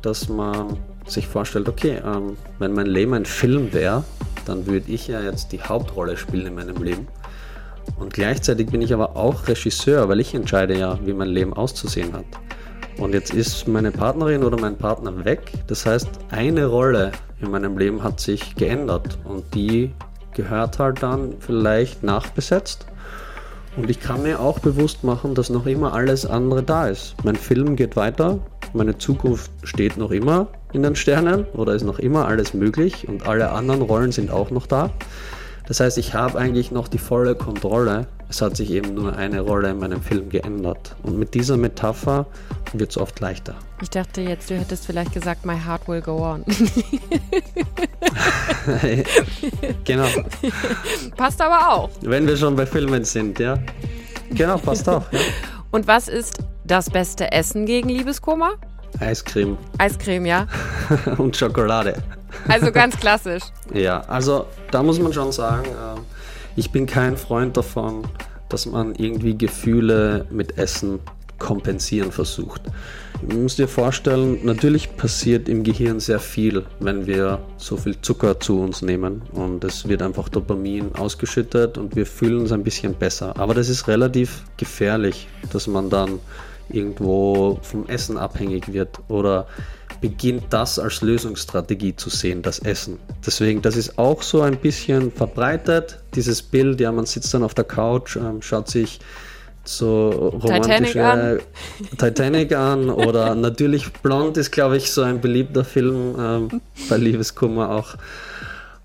dass 0.00 0.28
man 0.28 0.78
sich 1.06 1.26
vorstellt, 1.26 1.68
okay, 1.68 2.00
ähm, 2.04 2.36
wenn 2.58 2.72
mein 2.72 2.86
Leben 2.86 3.12
ein 3.12 3.26
Film 3.26 3.72
wäre, 3.72 4.04
dann 4.44 4.66
würde 4.66 4.90
ich 4.90 5.08
ja 5.08 5.20
jetzt 5.20 5.52
die 5.52 5.62
Hauptrolle 5.62 6.16
spielen 6.16 6.46
in 6.46 6.54
meinem 6.54 6.82
Leben. 6.82 7.08
Und 7.98 8.12
gleichzeitig 8.12 8.68
bin 8.68 8.82
ich 8.82 8.92
aber 8.92 9.16
auch 9.16 9.46
Regisseur, 9.46 10.08
weil 10.08 10.20
ich 10.20 10.34
entscheide 10.34 10.76
ja, 10.78 10.98
wie 11.04 11.12
mein 11.12 11.28
Leben 11.28 11.52
auszusehen 11.52 12.12
hat. 12.12 12.24
Und 12.98 13.12
jetzt 13.12 13.34
ist 13.34 13.66
meine 13.66 13.90
Partnerin 13.90 14.44
oder 14.44 14.58
mein 14.58 14.76
Partner 14.76 15.24
weg. 15.24 15.52
Das 15.66 15.84
heißt, 15.84 16.08
eine 16.30 16.66
Rolle 16.66 17.12
in 17.40 17.50
meinem 17.50 17.76
Leben 17.76 18.02
hat 18.02 18.20
sich 18.20 18.54
geändert 18.54 19.18
und 19.24 19.54
die 19.54 19.92
gehört 20.32 20.78
halt 20.78 21.02
dann 21.02 21.34
vielleicht 21.40 22.02
nachbesetzt. 22.02 22.86
Und 23.76 23.90
ich 23.90 23.98
kann 23.98 24.22
mir 24.22 24.38
auch 24.38 24.60
bewusst 24.60 25.02
machen, 25.02 25.34
dass 25.34 25.50
noch 25.50 25.66
immer 25.66 25.92
alles 25.92 26.26
andere 26.26 26.62
da 26.62 26.86
ist. 26.86 27.16
Mein 27.24 27.36
Film 27.36 27.74
geht 27.74 27.96
weiter, 27.96 28.38
meine 28.72 28.96
Zukunft 28.98 29.50
steht 29.64 29.96
noch 29.96 30.12
immer 30.12 30.48
in 30.74 30.82
den 30.82 30.96
Sternen 30.96 31.44
oder 31.54 31.74
ist 31.74 31.84
noch 31.84 31.98
immer 31.98 32.26
alles 32.26 32.54
möglich 32.54 33.08
und 33.08 33.26
alle 33.26 33.50
anderen 33.50 33.82
Rollen 33.82 34.12
sind 34.12 34.30
auch 34.30 34.50
noch 34.50 34.66
da. 34.66 34.90
Das 35.66 35.80
heißt, 35.80 35.96
ich 35.96 36.12
habe 36.12 36.38
eigentlich 36.38 36.70
noch 36.70 36.88
die 36.88 36.98
volle 36.98 37.34
Kontrolle. 37.34 38.06
Es 38.28 38.42
hat 38.42 38.54
sich 38.56 38.70
eben 38.70 38.94
nur 38.94 39.16
eine 39.16 39.40
Rolle 39.40 39.70
in 39.70 39.78
meinem 39.78 40.02
Film 40.02 40.28
geändert. 40.28 40.94
Und 41.02 41.18
mit 41.18 41.32
dieser 41.32 41.56
Metapher 41.56 42.26
wird 42.74 42.90
es 42.90 42.98
oft 42.98 43.18
leichter. 43.20 43.54
Ich 43.80 43.88
dachte 43.88 44.20
jetzt, 44.20 44.50
du 44.50 44.58
hättest 44.58 44.84
vielleicht 44.84 45.14
gesagt, 45.14 45.46
My 45.46 45.56
Heart 45.58 45.88
Will 45.88 46.02
Go 46.02 46.18
On. 46.18 46.44
genau. 49.84 50.08
Passt 51.16 51.40
aber 51.40 51.72
auch. 51.72 51.90
Wenn 52.02 52.26
wir 52.26 52.36
schon 52.36 52.56
bei 52.56 52.66
Filmen 52.66 53.04
sind, 53.04 53.38
ja. 53.38 53.58
Genau, 54.30 54.58
passt 54.58 54.88
auch. 54.88 55.10
Ja. 55.12 55.20
Und 55.70 55.86
was 55.86 56.08
ist 56.08 56.38
das 56.64 56.90
beste 56.90 57.32
Essen 57.32 57.66
gegen 57.66 57.88
Liebeskummer? 57.88 58.54
Eiscreme. 59.00 59.56
Eiscreme, 59.78 60.26
ja. 60.26 60.46
Und 61.18 61.36
Schokolade. 61.36 62.02
Also 62.48 62.72
ganz 62.72 62.96
klassisch. 62.96 63.42
ja, 63.72 64.00
also 64.02 64.46
da 64.70 64.82
muss 64.82 64.98
man 64.98 65.12
schon 65.12 65.32
sagen, 65.32 65.66
äh, 65.66 66.00
ich 66.56 66.70
bin 66.70 66.86
kein 66.86 67.16
Freund 67.16 67.56
davon, 67.56 68.06
dass 68.48 68.66
man 68.66 68.94
irgendwie 68.94 69.36
Gefühle 69.36 70.26
mit 70.30 70.58
Essen 70.58 71.00
kompensieren 71.38 72.12
versucht. 72.12 72.62
Du 73.28 73.36
musst 73.38 73.58
dir 73.58 73.68
vorstellen, 73.68 74.44
natürlich 74.44 74.96
passiert 74.96 75.48
im 75.48 75.62
Gehirn 75.62 75.98
sehr 75.98 76.18
viel, 76.18 76.64
wenn 76.80 77.06
wir 77.06 77.40
so 77.56 77.76
viel 77.76 78.00
Zucker 78.00 78.38
zu 78.38 78.60
uns 78.60 78.82
nehmen 78.82 79.22
und 79.32 79.64
es 79.64 79.88
wird 79.88 80.02
einfach 80.02 80.28
Dopamin 80.28 80.94
ausgeschüttet 80.94 81.78
und 81.78 81.96
wir 81.96 82.06
fühlen 82.06 82.40
uns 82.40 82.52
ein 82.52 82.62
bisschen 82.62 82.94
besser. 82.94 83.34
Aber 83.38 83.54
das 83.54 83.68
ist 83.68 83.88
relativ 83.88 84.44
gefährlich, 84.56 85.28
dass 85.52 85.66
man 85.66 85.90
dann 85.90 86.18
irgendwo 86.68 87.58
vom 87.62 87.86
Essen 87.88 88.16
abhängig 88.16 88.72
wird 88.72 88.98
oder 89.08 89.46
beginnt 90.00 90.44
das 90.50 90.78
als 90.78 91.00
Lösungsstrategie 91.00 91.96
zu 91.96 92.10
sehen, 92.10 92.42
das 92.42 92.58
Essen. 92.58 92.98
Deswegen, 93.24 93.62
das 93.62 93.76
ist 93.76 93.98
auch 93.98 94.22
so 94.22 94.42
ein 94.42 94.56
bisschen 94.56 95.10
verbreitet, 95.10 96.02
dieses 96.14 96.42
Bild, 96.42 96.80
ja, 96.80 96.92
man 96.92 97.06
sitzt 97.06 97.32
dann 97.32 97.42
auf 97.42 97.54
der 97.54 97.64
Couch, 97.64 98.16
ähm, 98.16 98.42
schaut 98.42 98.68
sich 98.68 99.00
so 99.64 100.10
romantische 100.10 100.92
Titanic 100.92 100.96
an, 100.96 101.40
Titanic 101.98 102.52
an 102.54 102.90
oder 102.90 103.34
natürlich 103.34 103.92
Blond 103.94 104.36
ist, 104.36 104.50
glaube 104.50 104.76
ich, 104.76 104.92
so 104.92 105.02
ein 105.02 105.20
beliebter 105.20 105.64
Film 105.64 106.14
ähm, 106.18 106.60
bei 106.88 106.96
Liebeskummer 106.98 107.70
auch 107.70 107.96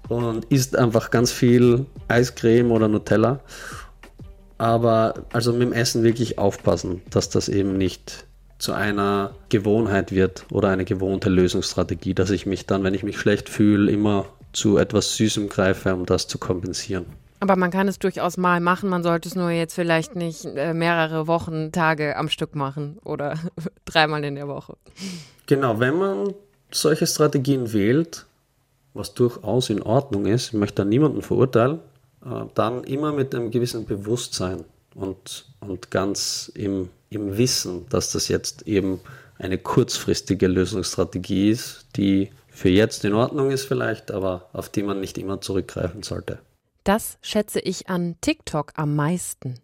und 0.08 0.46
isst 0.46 0.78
einfach 0.78 1.12
ganz 1.12 1.32
viel 1.32 1.86
Eiscreme 2.08 2.72
oder 2.72 2.88
Nutella. 2.88 3.40
Aber 4.60 5.14
also 5.32 5.54
mit 5.54 5.64
dem 5.64 5.74
Essen 5.74 6.04
wirklich 6.04 6.38
aufpassen, 6.38 7.02
dass 7.10 7.30
das 7.30 7.50
eben 7.50 7.78
nicht 7.78 8.26
zu 8.60 8.74
einer 8.74 9.32
Gewohnheit 9.48 10.12
wird 10.12 10.46
oder 10.52 10.68
eine 10.68 10.84
gewohnte 10.84 11.30
Lösungsstrategie, 11.30 12.14
dass 12.14 12.30
ich 12.30 12.46
mich 12.46 12.66
dann, 12.66 12.84
wenn 12.84 12.94
ich 12.94 13.04
mich 13.04 13.18
schlecht 13.18 13.48
fühle, 13.50 13.90
immer 13.90 14.26
zu 14.52 14.78
etwas 14.78 15.16
Süßem 15.16 15.48
greife, 15.48 15.96
um 15.96 16.06
das 16.06 16.28
zu 16.28 16.38
kompensieren. 16.38 17.06
Aber 17.40 17.56
man 17.56 17.72
kann 17.72 17.88
es 17.88 18.00
durchaus 18.00 18.36
mal 18.36 18.60
machen, 18.60 18.90
man 18.90 19.02
sollte 19.02 19.30
es 19.30 19.36
nur 19.36 19.50
jetzt 19.50 19.74
vielleicht 19.74 20.18
nicht 20.18 20.44
äh, 20.44 20.74
mehrere 20.74 21.26
Wochen, 21.28 21.72
Tage 21.72 22.18
am 22.18 22.28
Stück 22.28 22.54
machen 22.54 22.98
oder 23.06 23.40
dreimal 23.86 24.26
in 24.26 24.36
der 24.36 24.50
Woche. 24.50 24.76
Genau, 25.46 25.80
wenn 25.80 25.98
man 25.98 26.34
solche 26.70 27.08
Strategien 27.08 27.72
wählt, 27.72 28.26
was 28.94 29.14
durchaus 29.14 29.70
in 29.70 29.82
Ordnung 29.82 30.26
ist, 30.26 30.48
ich 30.48 30.54
möchte 30.54 30.84
da 30.84 30.86
niemanden 30.86 31.22
verurteilen, 31.22 31.80
äh, 32.26 32.46
dann 32.54 32.84
immer 32.84 33.12
mit 33.12 33.34
einem 33.34 33.52
gewissen 33.52 33.86
Bewusstsein 33.86 34.64
und, 34.96 35.46
und 35.60 35.92
ganz 35.92 36.52
im, 36.54 36.90
im 37.10 37.38
Wissen, 37.38 37.88
dass 37.90 38.12
das 38.12 38.28
jetzt 38.28 38.68
eben 38.68 39.00
eine 39.38 39.58
kurzfristige 39.58 40.48
Lösungsstrategie 40.48 41.52
ist, 41.52 41.86
die 41.96 42.32
für 42.50 42.70
jetzt 42.70 43.06
in 43.06 43.14
Ordnung 43.14 43.52
ist 43.52 43.66
vielleicht, 43.66 44.12
aber 44.12 44.50
auf 44.52 44.70
die 44.70 44.84
man 44.84 45.00
nicht 45.00 45.18
immer 45.18 45.40
zurückgreifen 45.40 46.04
sollte. 46.04 46.40
Das 46.84 47.18
schätze 47.22 47.60
ich 47.60 47.90
an 47.90 48.16
TikTok 48.20 48.74
am 48.76 48.96
meisten. 48.96 49.60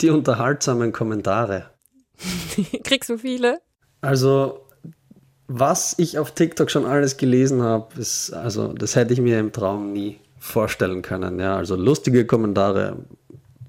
Die 0.00 0.10
unterhaltsamen 0.10 0.92
Kommentare. 0.92 1.70
Kriegst 2.84 3.10
du 3.10 3.18
viele? 3.18 3.60
Also, 4.00 4.60
was 5.48 5.98
ich 5.98 6.18
auf 6.18 6.32
TikTok 6.32 6.70
schon 6.70 6.84
alles 6.84 7.16
gelesen 7.16 7.62
habe, 7.62 8.00
ist, 8.00 8.32
also, 8.32 8.72
das 8.72 8.94
hätte 8.94 9.14
ich 9.14 9.20
mir 9.20 9.40
im 9.40 9.52
Traum 9.52 9.92
nie 9.92 10.20
vorstellen 10.44 11.00
können. 11.00 11.40
Ja, 11.40 11.56
also 11.56 11.74
lustige 11.74 12.26
Kommentare, 12.26 12.98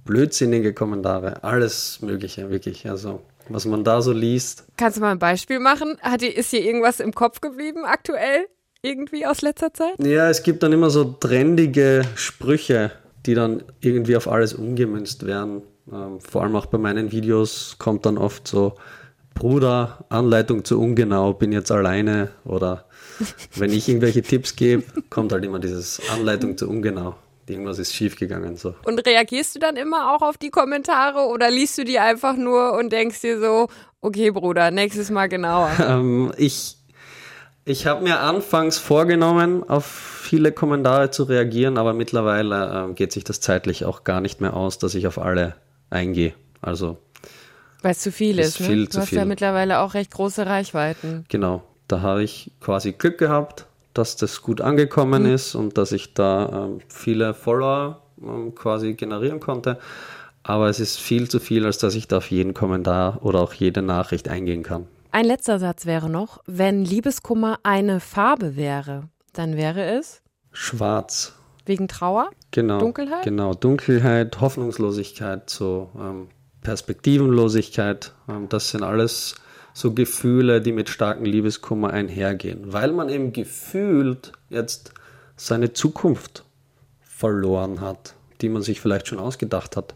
blödsinnige 0.03 0.73
Kommentare, 0.73 1.41
alles 1.41 2.01
Mögliche, 2.01 2.49
wirklich. 2.49 2.87
Also, 2.89 3.21
was 3.47 3.65
man 3.65 3.83
da 3.85 4.01
so 4.01 4.11
liest. 4.11 4.65
Kannst 4.75 4.97
du 4.97 5.01
mal 5.01 5.11
ein 5.11 5.19
Beispiel 5.19 5.59
machen? 5.59 5.97
Hat, 6.01 6.21
ist 6.21 6.49
hier 6.49 6.63
irgendwas 6.63 6.99
im 6.99 7.13
Kopf 7.13 7.39
geblieben 7.39 7.85
aktuell? 7.85 8.47
Irgendwie 8.81 9.25
aus 9.25 9.41
letzter 9.41 9.73
Zeit? 9.73 9.95
Ja, 9.99 10.29
es 10.29 10.43
gibt 10.43 10.63
dann 10.63 10.73
immer 10.73 10.89
so 10.89 11.05
trendige 11.05 12.03
Sprüche, 12.15 12.91
die 13.25 13.33
dann 13.33 13.63
irgendwie 13.79 14.17
auf 14.17 14.27
alles 14.27 14.53
umgemünzt 14.53 15.25
werden. 15.25 15.61
Ähm, 15.91 16.19
vor 16.19 16.43
allem 16.43 16.55
auch 16.57 16.65
bei 16.65 16.77
meinen 16.77 17.11
Videos 17.11 17.77
kommt 17.79 18.05
dann 18.05 18.17
oft 18.17 18.47
so, 18.47 18.75
Bruder, 19.35 20.05
Anleitung 20.09 20.65
zu 20.65 20.81
ungenau, 20.81 21.33
bin 21.33 21.51
jetzt 21.51 21.71
alleine. 21.71 22.31
Oder 22.43 22.85
wenn 23.55 23.71
ich 23.71 23.87
irgendwelche 23.87 24.23
Tipps 24.23 24.55
gebe, 24.55 24.83
kommt 25.11 25.31
halt 25.31 25.45
immer 25.45 25.59
dieses 25.59 26.01
Anleitung 26.09 26.57
zu 26.57 26.67
ungenau 26.67 27.15
irgendwas 27.47 27.79
ist 27.79 27.93
schiefgegangen. 27.93 28.57
So. 28.57 28.75
Und 28.85 29.05
reagierst 29.05 29.55
du 29.55 29.59
dann 29.59 29.75
immer 29.75 30.13
auch 30.15 30.21
auf 30.21 30.37
die 30.37 30.49
Kommentare 30.49 31.27
oder 31.27 31.49
liest 31.51 31.77
du 31.77 31.83
die 31.83 31.99
einfach 31.99 32.35
nur 32.35 32.73
und 32.73 32.91
denkst 32.91 33.21
dir 33.21 33.39
so, 33.39 33.67
okay, 34.01 34.31
Bruder, 34.31 34.71
nächstes 34.71 35.09
Mal 35.11 35.27
genauer? 35.27 35.71
Ähm, 35.85 36.31
ich 36.37 36.77
ich 37.67 37.87
habe 37.87 38.03
mir 38.03 38.19
anfangs 38.19 38.77
vorgenommen, 38.77 39.67
auf 39.67 39.85
viele 39.85 40.51
Kommentare 40.51 41.09
zu 41.09 41.23
reagieren, 41.23 41.79
aber 41.79 41.93
mittlerweile 41.93 42.89
äh, 42.89 42.93
geht 42.93 43.11
sich 43.11 43.23
das 43.23 43.41
zeitlich 43.41 43.85
auch 43.85 44.03
gar 44.03 44.21
nicht 44.21 44.39
mehr 44.39 44.55
aus, 44.55 44.77
dass 44.77 44.93
ich 44.93 45.07
auf 45.07 45.17
alle 45.17 45.55
eingehe. 45.89 46.33
Also 46.61 46.97
weil 47.85 47.93
es 47.93 47.99
zu 47.99 48.11
viel 48.11 48.39
ist. 48.39 48.59
ist 48.59 48.65
viel 48.67 48.81
ne? 48.81 48.87
Du 48.87 48.99
hast 48.99 49.09
viel. 49.09 49.19
ja 49.19 49.25
mittlerweile 49.25 49.79
auch 49.79 49.93
recht 49.93 50.11
große 50.11 50.45
Reichweiten. 50.45 51.25
Genau, 51.29 51.63
da 51.87 52.01
habe 52.01 52.23
ich 52.23 52.51
quasi 52.59 52.91
Glück 52.91 53.17
gehabt 53.17 53.67
dass 53.95 54.17
das 54.17 54.41
gut 54.41 54.61
angekommen 54.61 55.23
mhm. 55.23 55.33
ist 55.33 55.55
und 55.55 55.77
dass 55.77 55.91
ich 55.91 56.13
da 56.13 56.65
ähm, 56.65 56.79
viele 56.87 57.33
Follower 57.33 58.01
ähm, 58.21 58.53
quasi 58.53 58.93
generieren 58.93 59.39
konnte. 59.39 59.79
Aber 60.43 60.69
es 60.69 60.79
ist 60.79 60.99
viel 60.99 61.27
zu 61.27 61.39
viel, 61.39 61.65
als 61.65 61.79
dass 61.79 61.95
ich 61.95 62.07
da 62.07 62.17
auf 62.17 62.29
jeden 62.29 62.53
Kommentar 62.53 63.23
oder 63.23 63.39
auch 63.39 63.53
jede 63.53 63.81
Nachricht 63.81 64.27
eingehen 64.27 64.61
kann. 64.61 64.85
Ein 65.11 65.25
letzter 65.25 65.59
Satz 65.59 65.85
wäre 65.85 66.09
noch, 66.09 66.43
wenn 66.45 66.85
Liebeskummer 66.85 67.59
eine 67.63 67.99
Farbe 67.99 68.55
wäre, 68.55 69.09
dann 69.33 69.55
wäre 69.55 69.97
es 69.97 70.21
schwarz. 70.51 71.33
Wegen 71.65 71.87
Trauer? 71.87 72.29
Genau. 72.51 72.79
Dunkelheit? 72.79 73.23
Genau, 73.23 73.55
Dunkelheit, 73.55 74.39
Hoffnungslosigkeit, 74.39 75.49
so 75.49 75.89
ähm, 75.97 76.27
Perspektivenlosigkeit. 76.65 78.11
Ähm, 78.27 78.49
das 78.49 78.71
sind 78.71 78.83
alles 78.83 79.35
so 79.73 79.93
Gefühle, 79.93 80.61
die 80.61 80.71
mit 80.71 80.89
starkem 80.89 81.25
Liebeskummer 81.25 81.91
einhergehen, 81.91 82.73
weil 82.73 82.91
man 82.91 83.09
eben 83.09 83.33
gefühlt 83.33 84.31
jetzt 84.49 84.93
seine 85.35 85.73
Zukunft 85.73 86.43
verloren 87.01 87.81
hat, 87.81 88.15
die 88.41 88.49
man 88.49 88.61
sich 88.61 88.81
vielleicht 88.81 89.07
schon 89.07 89.19
ausgedacht 89.19 89.77
hat. 89.77 89.93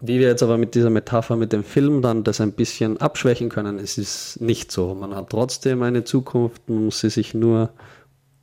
Wie 0.00 0.18
wir 0.18 0.26
jetzt 0.28 0.42
aber 0.42 0.58
mit 0.58 0.74
dieser 0.74 0.90
Metapher 0.90 1.36
mit 1.36 1.52
dem 1.52 1.62
Film 1.64 2.02
dann 2.02 2.24
das 2.24 2.40
ein 2.40 2.52
bisschen 2.52 2.98
abschwächen 3.00 3.48
können, 3.48 3.78
es 3.78 3.96
ist 3.96 4.40
nicht 4.40 4.72
so. 4.72 4.94
Man 4.94 5.14
hat 5.14 5.30
trotzdem 5.30 5.82
eine 5.82 6.04
Zukunft, 6.04 6.68
man 6.68 6.86
muss 6.86 7.00
sie 7.00 7.10
sich 7.10 7.32
nur 7.32 7.70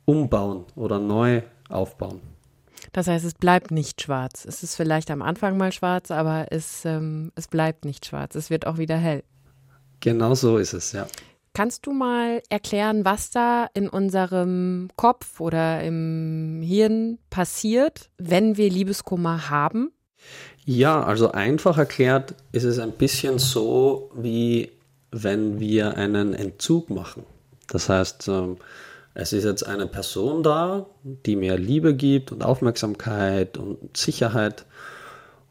umbauen 0.04 0.64
oder 0.76 0.98
neu 0.98 1.42
aufbauen. 1.68 2.20
Das 2.92 3.06
heißt, 3.06 3.24
es 3.24 3.34
bleibt 3.34 3.70
nicht 3.70 4.02
schwarz. 4.02 4.44
Es 4.44 4.62
ist 4.62 4.76
vielleicht 4.76 5.10
am 5.10 5.22
Anfang 5.22 5.56
mal 5.56 5.72
schwarz, 5.72 6.10
aber 6.10 6.46
es, 6.50 6.84
ähm, 6.84 7.32
es 7.34 7.48
bleibt 7.48 7.84
nicht 7.84 8.06
schwarz. 8.06 8.34
Es 8.34 8.50
wird 8.50 8.66
auch 8.66 8.78
wieder 8.78 8.96
hell. 8.96 9.22
Genau 10.00 10.34
so 10.34 10.58
ist 10.58 10.72
es, 10.72 10.92
ja. 10.92 11.06
Kannst 11.54 11.86
du 11.86 11.92
mal 11.92 12.42
erklären, 12.48 13.04
was 13.04 13.30
da 13.30 13.68
in 13.74 13.88
unserem 13.88 14.88
Kopf 14.96 15.40
oder 15.40 15.82
im 15.84 16.60
Hirn 16.62 17.18
passiert, 17.30 18.10
wenn 18.18 18.56
wir 18.56 18.68
Liebeskummer 18.68 19.50
haben? 19.50 19.92
Ja, 20.64 21.02
also 21.04 21.30
einfach 21.32 21.78
erklärt 21.78 22.34
ist 22.50 22.64
es 22.64 22.78
ein 22.78 22.92
bisschen 22.92 23.38
so, 23.38 24.10
wie 24.16 24.72
wenn 25.12 25.60
wir 25.60 25.96
einen 25.96 26.34
Entzug 26.34 26.90
machen. 26.90 27.22
Das 27.68 27.88
heißt, 27.88 28.28
ähm, 28.28 28.56
es 29.14 29.32
ist 29.32 29.44
jetzt 29.44 29.64
eine 29.64 29.86
Person 29.86 30.42
da, 30.42 30.86
die 31.02 31.36
mir 31.36 31.56
Liebe 31.56 31.94
gibt 31.94 32.32
und 32.32 32.42
Aufmerksamkeit 32.42 33.56
und 33.56 33.96
Sicherheit. 33.96 34.66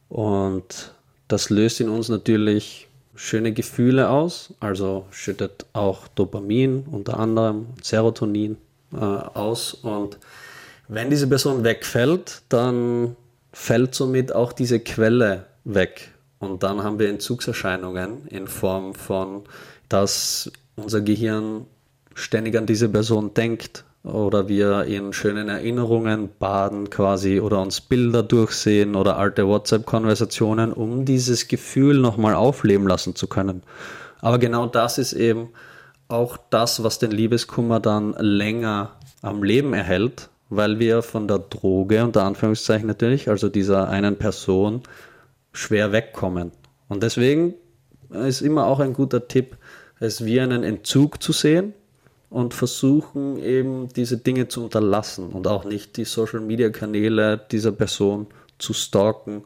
Und 0.09 0.93
das 1.29 1.49
löst 1.49 1.79
in 1.79 1.89
uns 1.89 2.09
natürlich 2.09 2.87
schöne 3.15 3.53
Gefühle 3.53 4.09
aus, 4.09 4.53
also 4.59 5.05
schüttet 5.11 5.65
auch 5.71 6.07
Dopamin 6.09 6.83
unter 6.91 7.19
anderem, 7.19 7.67
Serotonin 7.81 8.57
äh, 8.91 8.97
aus. 8.97 9.73
Und 9.73 10.17
wenn 10.89 11.09
diese 11.09 11.27
Person 11.27 11.63
wegfällt, 11.63 12.41
dann 12.49 13.15
fällt 13.53 13.95
somit 13.95 14.33
auch 14.33 14.51
diese 14.51 14.79
Quelle 14.79 15.45
weg. 15.63 16.11
Und 16.39 16.63
dann 16.63 16.83
haben 16.83 16.99
wir 16.99 17.07
Entzugserscheinungen 17.07 18.27
in 18.27 18.47
Form 18.47 18.93
von, 18.93 19.43
dass 19.87 20.51
unser 20.75 20.99
Gehirn 20.99 21.65
ständig 22.13 22.57
an 22.57 22.65
diese 22.65 22.89
Person 22.89 23.33
denkt, 23.33 23.85
oder 24.03 24.49
wir 24.49 24.83
in 24.83 25.13
schönen 25.13 25.47
Erinnerungen 25.47 26.29
baden 26.37 26.89
quasi 26.89 27.39
oder 27.39 27.61
uns 27.61 27.79
Bilder 27.79 28.21
durchsehen 28.21 28.95
oder 28.95 29.17
alte 29.17 29.47
WhatsApp-Konversationen, 29.47 30.73
um 30.73 31.05
dieses 31.05 31.47
Gefühl 31.47 31.99
nochmal 31.99 32.35
aufleben 32.35 32.85
lassen 32.85 33.15
zu 33.15 33.27
können. 33.27 33.63
Aber 34.19 34.39
genau 34.39 34.65
das 34.65 34.97
ist 34.97 35.13
eben 35.13 35.49
auch 36.09 36.37
das, 36.49 36.83
was 36.83 36.99
den 36.99 37.11
Liebeskummer 37.11 37.79
dann 37.79 38.13
länger 38.19 38.91
am 39.21 39.41
Leben 39.41 39.73
erhält, 39.73 40.29
weil 40.49 40.79
wir 40.79 41.01
von 41.01 41.29
der 41.29 41.39
Droge, 41.39 42.03
unter 42.03 42.23
Anführungszeichen 42.23 42.87
natürlich, 42.87 43.29
also 43.29 43.47
dieser 43.47 43.87
einen 43.87 44.17
Person, 44.17 44.83
schwer 45.53 45.93
wegkommen. 45.93 46.51
Und 46.89 47.03
deswegen 47.03 47.53
ist 48.09 48.41
immer 48.41 48.65
auch 48.65 48.79
ein 48.79 48.93
guter 48.93 49.29
Tipp, 49.29 49.55
es 49.99 50.25
wie 50.25 50.41
einen 50.41 50.63
Entzug 50.63 51.23
zu 51.23 51.31
sehen, 51.31 51.73
und 52.33 52.55
versuchen 52.55 53.37
eben 53.37 53.89
diese 53.89 54.17
Dinge 54.17 54.47
zu 54.47 54.63
unterlassen 54.63 55.29
und 55.29 55.45
auch 55.45 55.65
nicht 55.65 55.97
die 55.97 56.03
Social-Media-Kanäle 56.03 57.39
dieser 57.51 57.71
Person 57.71 58.25
zu 58.57 58.73
stalken 58.73 59.43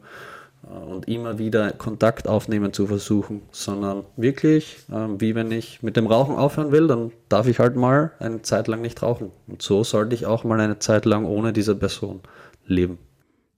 äh, 0.64 0.72
und 0.72 1.06
immer 1.06 1.38
wieder 1.38 1.72
Kontakt 1.72 2.26
aufnehmen 2.26 2.72
zu 2.72 2.86
versuchen, 2.86 3.42
sondern 3.52 4.04
wirklich, 4.16 4.78
ähm, 4.90 5.20
wie 5.20 5.34
wenn 5.34 5.52
ich 5.52 5.82
mit 5.82 5.98
dem 5.98 6.06
Rauchen 6.06 6.36
aufhören 6.36 6.72
will, 6.72 6.86
dann 6.86 7.12
darf 7.28 7.46
ich 7.46 7.58
halt 7.58 7.76
mal 7.76 8.12
eine 8.20 8.40
Zeit 8.40 8.68
lang 8.68 8.80
nicht 8.80 9.02
rauchen. 9.02 9.32
Und 9.46 9.60
so 9.60 9.84
sollte 9.84 10.14
ich 10.14 10.24
auch 10.24 10.44
mal 10.44 10.58
eine 10.58 10.78
Zeit 10.78 11.04
lang 11.04 11.26
ohne 11.26 11.52
diese 11.52 11.74
Person 11.74 12.20
leben. 12.66 12.96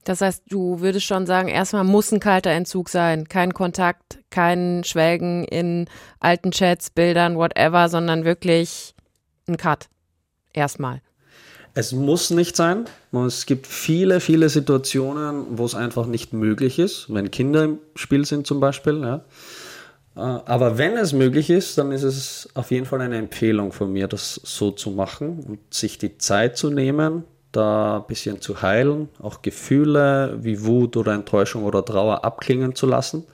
Das 0.02 0.22
heißt, 0.22 0.42
du 0.48 0.80
würdest 0.80 1.06
schon 1.06 1.26
sagen, 1.26 1.46
erstmal 1.46 1.84
muss 1.84 2.10
ein 2.10 2.18
kalter 2.18 2.50
Entzug 2.50 2.88
sein, 2.88 3.28
kein 3.28 3.54
Kontakt, 3.54 4.18
kein 4.30 4.82
Schwelgen 4.82 5.44
in 5.44 5.86
alten 6.18 6.50
Chats, 6.50 6.90
Bildern, 6.90 7.36
whatever, 7.36 7.88
sondern 7.88 8.24
wirklich 8.24 8.96
ein 9.50 9.56
Cut. 9.56 9.88
Erstmal. 10.52 11.02
Es 11.74 11.92
muss 11.92 12.30
nicht 12.30 12.56
sein. 12.56 12.86
Es 13.12 13.46
gibt 13.46 13.66
viele, 13.66 14.20
viele 14.20 14.48
Situationen, 14.48 15.58
wo 15.58 15.64
es 15.64 15.74
einfach 15.74 16.06
nicht 16.06 16.32
möglich 16.32 16.78
ist, 16.78 17.12
wenn 17.12 17.30
Kinder 17.30 17.64
im 17.64 17.78
Spiel 17.94 18.24
sind 18.24 18.46
zum 18.46 18.58
Beispiel. 18.58 19.00
Ja. 19.00 19.24
Äh, 20.16 20.20
aber 20.20 20.78
wenn 20.78 20.96
es 20.96 21.12
möglich 21.12 21.50
ist, 21.50 21.78
dann 21.78 21.92
ist 21.92 22.02
es 22.02 22.48
auf 22.54 22.70
jeden 22.70 22.86
Fall 22.86 23.00
eine 23.00 23.18
Empfehlung 23.18 23.72
von 23.72 23.92
mir, 23.92 24.08
das 24.08 24.40
so 24.42 24.72
zu 24.72 24.90
machen 24.90 25.44
und 25.46 25.72
sich 25.72 25.98
die 25.98 26.18
Zeit 26.18 26.56
zu 26.56 26.70
nehmen, 26.70 27.24
da 27.52 27.98
ein 27.98 28.06
bisschen 28.06 28.40
zu 28.40 28.62
heilen, 28.62 29.08
auch 29.20 29.42
Gefühle 29.42 30.38
wie 30.40 30.64
Wut 30.64 30.96
oder 30.96 31.14
Enttäuschung 31.14 31.64
oder 31.64 31.84
Trauer 31.84 32.24
abklingen 32.24 32.74
zu 32.74 32.86
lassen. 32.86 33.24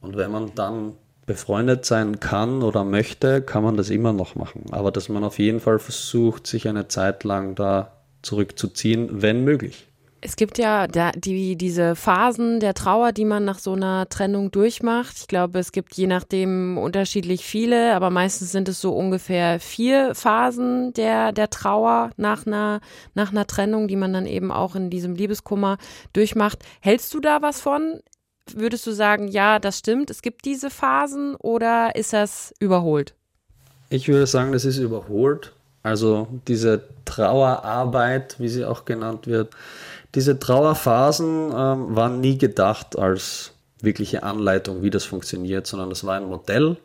Und 0.00 0.16
wenn 0.16 0.30
man 0.30 0.54
dann 0.54 0.92
befreundet 1.26 1.84
sein 1.84 2.20
kann 2.20 2.62
oder 2.62 2.84
möchte, 2.84 3.42
kann 3.42 3.64
man 3.64 3.76
das 3.76 3.90
immer 3.90 4.12
noch 4.12 4.36
machen. 4.36 4.66
Aber 4.70 4.92
dass 4.92 5.08
man 5.08 5.24
auf 5.24 5.38
jeden 5.38 5.60
Fall 5.60 5.78
versucht, 5.78 6.46
sich 6.46 6.68
eine 6.68 6.88
Zeit 6.88 7.24
lang 7.24 7.54
da 7.56 7.92
zurückzuziehen, 8.22 9.22
wenn 9.22 9.44
möglich. 9.44 9.86
Es 10.22 10.34
gibt 10.34 10.58
ja 10.58 10.88
die, 10.88 11.56
diese 11.56 11.94
Phasen 11.94 12.58
der 12.58 12.74
Trauer, 12.74 13.12
die 13.12 13.24
man 13.24 13.44
nach 13.44 13.58
so 13.58 13.74
einer 13.74 14.08
Trennung 14.08 14.50
durchmacht. 14.50 15.14
Ich 15.18 15.28
glaube, 15.28 15.58
es 15.58 15.72
gibt 15.72 15.94
je 15.94 16.06
nachdem 16.06 16.78
unterschiedlich 16.78 17.44
viele, 17.44 17.94
aber 17.94 18.10
meistens 18.10 18.50
sind 18.50 18.68
es 18.68 18.80
so 18.80 18.92
ungefähr 18.92 19.60
vier 19.60 20.14
Phasen 20.14 20.92
der, 20.94 21.32
der 21.32 21.50
Trauer 21.50 22.10
nach 22.16 22.46
einer, 22.46 22.80
nach 23.14 23.30
einer 23.30 23.46
Trennung, 23.46 23.88
die 23.88 23.96
man 23.96 24.12
dann 24.12 24.26
eben 24.26 24.50
auch 24.50 24.74
in 24.74 24.90
diesem 24.90 25.14
Liebeskummer 25.14 25.76
durchmacht. 26.12 26.64
Hältst 26.80 27.12
du 27.14 27.20
da 27.20 27.42
was 27.42 27.60
von? 27.60 28.00
Würdest 28.54 28.86
du 28.86 28.92
sagen, 28.92 29.28
ja, 29.28 29.58
das 29.58 29.78
stimmt, 29.78 30.10
es 30.10 30.22
gibt 30.22 30.44
diese 30.44 30.70
Phasen 30.70 31.34
oder 31.36 31.96
ist 31.96 32.12
das 32.12 32.54
überholt? 32.60 33.14
Ich 33.88 34.08
würde 34.08 34.26
sagen, 34.26 34.52
das 34.52 34.64
ist 34.64 34.78
überholt. 34.78 35.52
Also 35.82 36.28
diese 36.48 36.82
Trauerarbeit, 37.04 38.36
wie 38.40 38.48
sie 38.48 38.64
auch 38.64 38.84
genannt 38.84 39.26
wird, 39.26 39.54
diese 40.14 40.38
Trauerphasen 40.38 41.52
ähm, 41.54 41.94
waren 41.94 42.20
nie 42.20 42.38
gedacht 42.38 42.98
als 42.98 43.52
wirkliche 43.80 44.22
Anleitung, 44.22 44.82
wie 44.82 44.90
das 44.90 45.04
funktioniert, 45.04 45.66
sondern 45.66 45.90
das 45.90 46.04
war 46.04 46.16
ein 46.16 46.24
Modell 46.24 46.76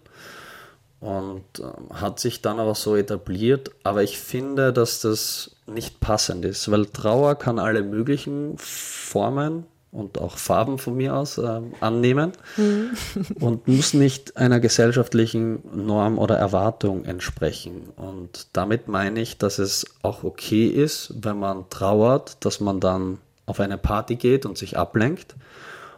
und 1.00 1.43
ähm, 1.60 2.00
hat 2.00 2.19
sich 2.19 2.41
dann 2.41 2.60
aber 2.60 2.76
so 2.76 2.95
etabliert. 2.95 3.71
Aber 3.84 4.04
ich 4.04 4.19
finde, 4.19 4.71
dass 4.71 5.02
das 5.02 5.56
nicht 5.65 6.00
passend 6.00 6.45
ist, 6.45 6.69
weil 6.69 6.86
Trauer 6.86 7.36
kann 7.36 7.58
alle 7.58 7.82
möglichen 7.82 8.58
Formen 8.58 9.65
und 9.91 10.19
auch 10.19 10.38
Farben 10.38 10.77
von 10.77 10.95
mir 10.95 11.15
aus 11.15 11.38
äh, 11.38 11.62
annehmen 11.82 12.32
mhm. 12.56 12.91
und 13.39 13.67
muss 13.67 13.93
nicht 13.93 14.38
einer 14.38 14.60
gesellschaftlichen 14.60 15.60
Norm 15.73 16.17
oder 16.17 16.38
Erwartung 16.38 17.04
entsprechen. 17.06 17.89
Und 17.97 18.47
damit 18.54 18.88
meine 18.88 19.21
ich, 19.21 19.38
dass 19.38 19.60
es 19.60 19.86
auch 20.01 20.23
okay 20.23 20.67
ist, 20.67 21.13
wenn 21.21 21.39
man 21.39 21.69
trauert, 21.69 22.38
dass 22.45 22.62
man 22.62 22.80
dann 22.80 23.17
auf 23.45 23.60
eine 23.60 23.77
Party 23.77 24.15
geht 24.15 24.45
und 24.45 24.58
sich 24.58 24.77
ablenkt. 24.77 25.36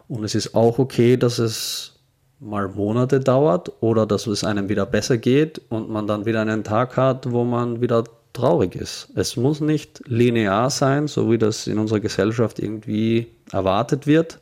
Und 0.07 0.23
es 0.23 0.33
ist 0.33 0.55
auch 0.55 0.79
okay, 0.79 1.17
dass 1.17 1.37
es 1.37 1.93
mal 2.39 2.67
Monate 2.69 3.19
dauert 3.19 3.71
oder 3.81 4.05
dass 4.05 4.27
es 4.27 4.43
einem 4.43 4.69
wieder 4.69 4.85
besser 4.85 5.17
geht 5.17 5.61
und 5.69 5.89
man 5.89 6.07
dann 6.07 6.25
wieder 6.25 6.41
einen 6.41 6.63
Tag 6.63 6.97
hat, 6.97 7.31
wo 7.31 7.43
man 7.43 7.79
wieder 7.79 8.03
traurig 8.33 8.75
ist. 8.75 9.09
Es 9.15 9.37
muss 9.37 9.61
nicht 9.61 10.01
linear 10.07 10.69
sein, 10.69 11.07
so 11.07 11.31
wie 11.31 11.37
das 11.37 11.67
in 11.67 11.77
unserer 11.77 11.99
Gesellschaft 11.99 12.59
irgendwie 12.59 13.27
erwartet 13.53 14.07
wird, 14.07 14.39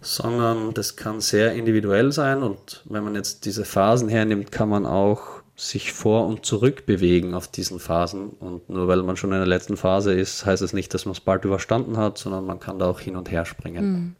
sondern 0.00 0.74
das 0.74 0.96
kann 0.96 1.20
sehr 1.20 1.52
individuell 1.54 2.12
sein 2.12 2.42
und 2.42 2.82
wenn 2.84 3.04
man 3.04 3.14
jetzt 3.14 3.44
diese 3.44 3.64
Phasen 3.64 4.08
hernimmt, 4.08 4.52
kann 4.52 4.68
man 4.68 4.86
auch 4.86 5.42
sich 5.54 5.92
vor 5.92 6.26
und 6.26 6.44
zurück 6.44 6.86
bewegen 6.86 7.34
auf 7.34 7.46
diesen 7.46 7.78
Phasen 7.78 8.30
und 8.30 8.68
nur 8.68 8.88
weil 8.88 9.02
man 9.02 9.16
schon 9.16 9.32
in 9.32 9.38
der 9.38 9.46
letzten 9.46 9.76
Phase 9.76 10.12
ist, 10.12 10.44
heißt 10.44 10.62
es 10.62 10.72
nicht, 10.72 10.92
dass 10.94 11.04
man 11.04 11.12
es 11.12 11.20
bald 11.20 11.44
überstanden 11.44 11.96
hat, 11.96 12.18
sondern 12.18 12.44
man 12.46 12.58
kann 12.58 12.78
da 12.78 12.88
auch 12.88 13.00
hin 13.00 13.16
und 13.16 13.30
her 13.30 13.44
springen. 13.44 13.78
Hm. 13.78 14.16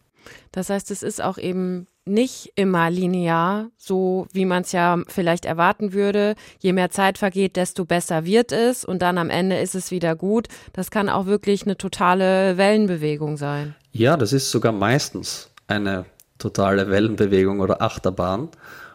Das 0.52 0.70
heißt, 0.70 0.90
es 0.90 1.02
ist 1.02 1.22
auch 1.22 1.38
eben 1.38 1.88
nicht 2.04 2.52
immer 2.56 2.90
linear, 2.90 3.70
so 3.76 4.26
wie 4.32 4.44
man 4.44 4.62
es 4.62 4.72
ja 4.72 4.98
vielleicht 5.08 5.44
erwarten 5.44 5.92
würde. 5.92 6.34
Je 6.58 6.72
mehr 6.72 6.90
Zeit 6.90 7.18
vergeht, 7.18 7.56
desto 7.56 7.84
besser 7.84 8.24
wird 8.24 8.52
es 8.52 8.84
und 8.84 9.02
dann 9.02 9.18
am 9.18 9.30
Ende 9.30 9.58
ist 9.58 9.74
es 9.74 9.90
wieder 9.90 10.16
gut. 10.16 10.48
Das 10.72 10.90
kann 10.90 11.08
auch 11.08 11.26
wirklich 11.26 11.64
eine 11.64 11.76
totale 11.76 12.56
Wellenbewegung 12.56 13.36
sein. 13.36 13.74
Ja, 13.92 14.16
das 14.16 14.32
ist 14.32 14.50
sogar 14.50 14.72
meistens 14.72 15.50
eine 15.66 16.06
totale 16.38 16.90
Wellenbewegung 16.90 17.60
oder 17.60 17.82
Achterbahn. 17.82 18.48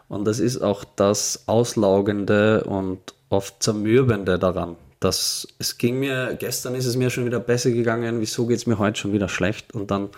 Und 0.08 0.24
das 0.26 0.40
ist 0.40 0.58
auch 0.60 0.84
das 0.96 1.44
Auslaugende 1.46 2.64
und 2.64 2.98
oft 3.28 3.62
Zermürbende 3.62 4.38
daran. 4.38 4.76
Das, 5.00 5.46
es 5.58 5.78
ging 5.78 6.00
mir, 6.00 6.36
gestern 6.38 6.74
ist 6.74 6.86
es 6.86 6.96
mir 6.96 7.10
schon 7.10 7.26
wieder 7.26 7.38
besser 7.38 7.70
gegangen, 7.70 8.20
wieso 8.20 8.46
geht 8.46 8.58
es 8.58 8.66
mir 8.66 8.78
heute 8.78 8.98
schon 8.98 9.12
wieder 9.12 9.28
schlecht? 9.28 9.72
Und 9.72 9.92
dann 9.92 10.08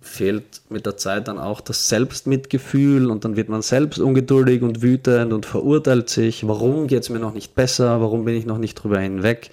fehlt 0.00 0.62
mit 0.68 0.86
der 0.86 0.96
Zeit 0.96 1.26
dann 1.26 1.38
auch 1.38 1.60
das 1.60 1.88
Selbstmitgefühl 1.88 3.10
und 3.10 3.24
dann 3.24 3.34
wird 3.34 3.48
man 3.48 3.62
selbst 3.62 3.98
ungeduldig 3.98 4.62
und 4.62 4.82
wütend 4.82 5.32
und 5.32 5.46
verurteilt 5.46 6.08
sich, 6.08 6.46
warum 6.46 6.86
geht 6.86 7.02
es 7.02 7.10
mir 7.10 7.18
noch 7.18 7.34
nicht 7.34 7.56
besser, 7.56 8.00
warum 8.00 8.24
bin 8.24 8.36
ich 8.36 8.46
noch 8.46 8.58
nicht 8.58 8.76
drüber 8.76 9.00
hinweg. 9.00 9.50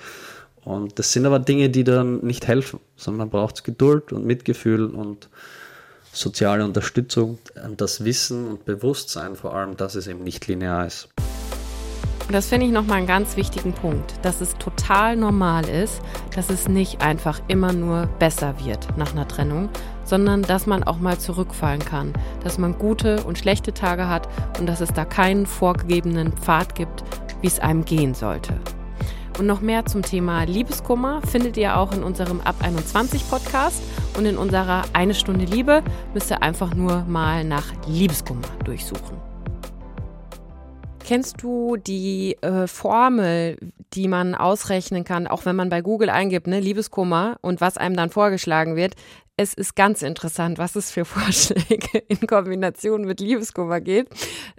Und 0.66 0.98
das 0.98 1.12
sind 1.12 1.26
aber 1.26 1.40
Dinge, 1.40 1.70
die 1.70 1.84
dann 1.84 2.20
nicht 2.20 2.48
helfen, 2.48 2.80
sondern 2.96 3.20
man 3.20 3.30
braucht 3.30 3.64
Geduld 3.64 4.14
und 4.14 4.26
Mitgefühl 4.26 4.86
und 4.86 5.30
soziale 6.14 6.64
Unterstützung 6.64 7.40
und 7.66 7.82
das 7.82 8.06
Wissen 8.06 8.48
und 8.48 8.66
Bewusstsein 8.66 9.36
vor 9.36 9.56
allem, 9.56 9.76
dass 9.76 9.96
es 9.96 10.08
eben 10.08 10.24
nicht 10.24 10.48
linear 10.48 10.86
ist. 10.86 11.10
Das 12.32 12.48
finde 12.48 12.68
ich 12.68 12.72
nochmal 12.72 13.00
einen 13.00 13.08
ganz 13.08 13.36
wichtigen 13.36 13.74
Punkt, 13.74 14.14
dass 14.22 14.40
es 14.40 14.58
total 14.58 15.18
normal 15.18 15.68
ist, 15.68 16.02
dass 16.34 16.50
es 16.50 16.70
nicht 16.70 17.02
einfach 17.02 17.42
immer 17.50 17.74
nur 17.74 18.08
besser 18.18 18.56
wird 18.64 18.98
nach 18.98 19.12
einer 19.12 19.28
Trennung, 19.28 19.70
sondern 20.06 20.42
dass 20.42 20.66
man 20.66 20.84
auch 20.84 21.00
mal 21.00 21.18
zurückfallen 21.18 21.84
kann, 21.84 22.14
dass 22.44 22.58
man 22.58 22.78
gute 22.78 23.24
und 23.24 23.38
schlechte 23.38 23.74
Tage 23.74 24.08
hat 24.08 24.30
und 24.58 24.68
dass 24.68 24.80
es 24.80 24.94
da 24.94 25.04
keinen 25.04 25.46
vorgegebenen 25.46 26.32
Pfad 26.32 26.76
gibt, 26.76 27.04
wie 27.42 27.48
es 27.48 27.60
einem 27.60 27.84
gehen 27.84 28.14
sollte. 28.14 28.54
Und 29.40 29.48
noch 29.48 29.62
mehr 29.62 29.86
zum 29.86 30.04
Thema 30.04 30.44
Liebeskummer 30.44 31.22
findet 31.24 31.58
ihr 31.58 31.78
auch 31.78 31.92
in 31.92 32.04
unserem 32.04 32.40
Ab 32.42 32.56
21 32.62 33.28
Podcast 33.30 33.82
und 34.16 34.26
in 34.26 34.38
unserer 34.38 34.84
Eine 34.94 35.16
Stunde 35.16 35.46
Liebe 35.46 35.84
müsst 36.14 36.30
ihr 36.30 36.44
einfach 36.44 36.76
nur 36.76 37.04
mal 37.06 37.44
nach 37.44 37.66
Liebeskummer 37.88 38.48
durchsuchen. 38.64 39.18
Kennst 41.06 41.42
du 41.42 41.76
die 41.76 42.38
äh, 42.42 42.68
Formel, 42.68 43.58
die 43.94 44.08
man 44.08 44.36
ausrechnen 44.36 45.04
kann, 45.04 45.28
auch 45.28 45.46
wenn 45.46 45.56
man 45.56 45.70
bei 45.70 45.82
Google 45.82 46.10
eingibt, 46.10 46.48
ne, 46.48 46.60
Liebeskummer 46.60 47.38
und 47.42 47.60
was 47.60 47.78
einem 47.78 47.96
dann 47.96 48.10
vorgeschlagen 48.10 48.76
wird? 48.76 48.96
Es 49.36 49.56
ist 49.56 49.76
ganz 49.76 50.04
interessant, 50.04 50.60
was 50.60 50.76
es 50.76 50.92
für 50.92 51.06
Vorschläge 51.14 51.98
in 52.08 52.28
Kombination 52.28 53.04
mit 53.04 53.20
Liebeskummer 53.20 53.82
geht. 53.82 54.08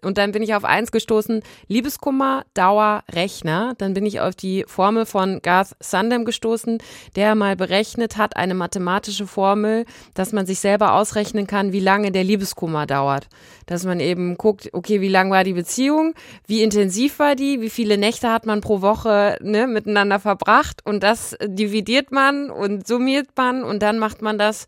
Und 0.02 0.18
dann 0.18 0.32
bin 0.32 0.42
ich 0.42 0.56
auf 0.56 0.64
eins 0.64 0.90
gestoßen, 0.90 1.42
Liebeskummer, 1.68 2.44
Dauer, 2.54 3.04
Rechner. 3.12 3.74
Dann 3.78 3.94
bin 3.94 4.04
ich 4.04 4.18
auf 4.18 4.34
die 4.34 4.64
Formel 4.66 5.06
von 5.06 5.40
Garth 5.42 5.76
Sundem 5.78 6.24
gestoßen, 6.24 6.78
der 7.14 7.37
mal 7.37 7.54
berechnet 7.54 8.16
hat, 8.16 8.37
eine 8.37 8.54
mathematische 8.54 9.28
Formel, 9.28 9.84
dass 10.12 10.32
man 10.32 10.44
sich 10.44 10.58
selber 10.58 10.94
ausrechnen 10.94 11.46
kann, 11.46 11.70
wie 11.70 11.78
lange 11.78 12.10
der 12.10 12.24
Liebeskummer 12.24 12.84
dauert. 12.87 13.28
Dass 13.66 13.84
man 13.84 14.00
eben 14.00 14.37
guckt, 14.37 14.70
okay, 14.72 15.00
wie 15.00 15.08
lang 15.08 15.30
war 15.30 15.44
die 15.44 15.52
Beziehung, 15.52 16.14
wie 16.48 16.64
intensiv 16.64 17.20
war 17.20 17.37
die, 17.37 17.60
wie 17.60 17.70
viele 17.70 17.96
Nächte 17.96 18.28
hat 18.28 18.44
man 18.44 18.60
pro 18.60 18.80
Woche 18.80 19.38
ne, 19.40 19.68
miteinander 19.68 20.18
verbracht 20.18 20.80
und 20.84 21.04
das 21.04 21.37
dividiert 21.44 22.10
man 22.10 22.50
und 22.50 22.88
summiert 22.88 23.28
man 23.37 23.62
und 23.62 23.80
dann 23.80 24.00
macht 24.00 24.20
man 24.20 24.37
das 24.37 24.63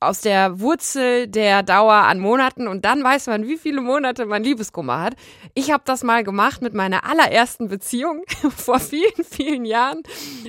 aus 0.00 0.20
der 0.20 0.60
Wurzel 0.60 1.26
der 1.26 1.62
Dauer 1.62 1.94
an 1.94 2.18
Monaten 2.18 2.68
und 2.68 2.84
dann 2.84 3.02
weiß 3.02 3.26
man, 3.28 3.46
wie 3.46 3.56
viele 3.56 3.80
Monate 3.80 4.26
man 4.26 4.42
Liebeskummer 4.42 5.00
hat. 5.00 5.14
Ich 5.54 5.70
habe 5.70 5.82
das 5.86 6.02
mal 6.02 6.24
gemacht 6.24 6.62
mit 6.62 6.74
meiner 6.74 7.08
allerersten 7.08 7.68
Beziehung 7.68 8.22
vor 8.56 8.78
vielen, 8.78 9.24
vielen 9.28 9.64
Jahren 9.64 10.02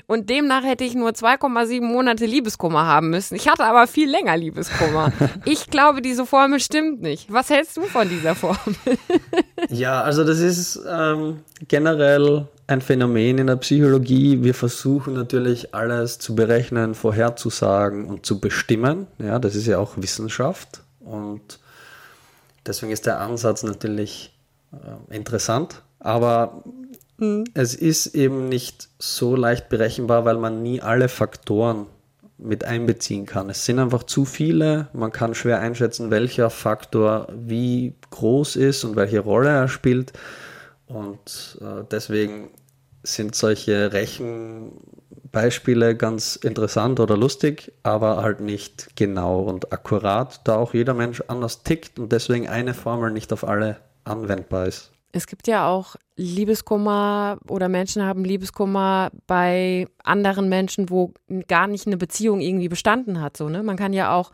und 0.07 0.29
demnach 0.29 0.63
hätte 0.63 0.83
ich 0.83 0.95
nur 0.95 1.11
2,7 1.11 1.81
Monate 1.81 2.25
Liebeskummer 2.25 2.85
haben 2.85 3.09
müssen. 3.09 3.35
Ich 3.35 3.47
hatte 3.47 3.65
aber 3.65 3.87
viel 3.87 4.09
länger 4.09 4.37
Liebeskummer. 4.37 5.11
Ich 5.45 5.69
glaube, 5.69 6.01
diese 6.01 6.25
Formel 6.25 6.59
stimmt 6.59 7.01
nicht. 7.01 7.31
Was 7.31 7.49
hältst 7.49 7.77
du 7.77 7.83
von 7.83 8.09
dieser 8.09 8.35
Formel? 8.35 8.75
Ja, 9.69 10.01
also 10.01 10.23
das 10.23 10.39
ist 10.39 10.79
ähm, 10.89 11.41
generell 11.67 12.47
ein 12.67 12.81
Phänomen 12.81 13.37
in 13.37 13.47
der 13.47 13.55
Psychologie. 13.55 14.43
Wir 14.43 14.53
versuchen 14.53 15.13
natürlich 15.13 15.73
alles 15.73 16.19
zu 16.19 16.35
berechnen, 16.35 16.95
vorherzusagen 16.95 18.05
und 18.05 18.25
zu 18.25 18.39
bestimmen. 18.39 19.07
Ja, 19.19 19.39
das 19.39 19.55
ist 19.55 19.67
ja 19.67 19.79
auch 19.79 19.93
Wissenschaft 19.95 20.81
und 20.99 21.59
deswegen 22.65 22.91
ist 22.91 23.05
der 23.05 23.21
Ansatz 23.21 23.63
natürlich 23.63 24.37
äh, 24.73 25.15
interessant. 25.15 25.81
Aber 25.99 26.63
mhm. 27.17 27.45
es 27.53 27.73
ist 27.73 28.07
eben 28.07 28.49
nicht 28.49 28.89
so 28.99 29.35
leicht 29.35 29.69
berechenbar, 29.69 30.25
weil 30.25 30.37
man 30.37 30.61
nie 30.61 30.81
alle 30.81 31.07
Faktoren 31.07 31.87
mit 32.37 32.65
einbeziehen 32.65 33.25
kann. 33.25 33.49
Es 33.49 33.65
sind 33.65 33.79
einfach 33.79 34.03
zu 34.03 34.25
viele. 34.25 34.89
Man 34.93 35.11
kann 35.11 35.33
schwer 35.33 35.59
einschätzen, 35.59 36.11
welcher 36.11 36.49
Faktor 36.49 37.27
wie 37.33 37.95
groß 38.11 38.57
ist 38.57 38.83
und 38.83 38.95
welche 38.95 39.19
Rolle 39.19 39.49
er 39.49 39.67
spielt. 39.67 40.13
Und 40.87 41.59
äh, 41.61 41.83
deswegen 41.91 42.49
sind 43.03 43.35
solche 43.35 43.93
Rechenbeispiele 43.93 45.95
ganz 45.95 46.35
interessant 46.35 46.99
oder 46.99 47.15
lustig, 47.17 47.71
aber 47.83 48.23
halt 48.23 48.41
nicht 48.41 48.95
genau 48.95 49.41
und 49.41 49.71
akkurat, 49.71 50.41
da 50.47 50.57
auch 50.57 50.73
jeder 50.73 50.93
Mensch 50.93 51.23
anders 51.27 51.63
tickt 51.63 51.99
und 51.99 52.11
deswegen 52.11 52.47
eine 52.47 52.73
Formel 52.73 53.11
nicht 53.11 53.31
auf 53.33 53.47
alle 53.47 53.77
anwendbar 54.03 54.67
ist. 54.67 54.91
Es 55.13 55.27
gibt 55.27 55.47
ja 55.47 55.69
auch 55.69 55.95
Liebeskummer 56.15 57.37
oder 57.47 57.69
Menschen 57.69 58.03
haben 58.03 58.25
Liebeskummer 58.25 59.09
bei 59.25 59.87
anderen 60.03 60.49
Menschen, 60.49 60.89
wo 60.89 61.13
gar 61.47 61.67
nicht 61.67 61.87
eine 61.87 61.97
Beziehung 61.97 62.41
irgendwie 62.41 62.69
bestanden 62.69 63.21
hat. 63.21 63.37
So, 63.37 63.49
ne? 63.49 63.63
Man 63.63 63.77
kann 63.77 63.93
ja 63.93 64.13
auch 64.13 64.31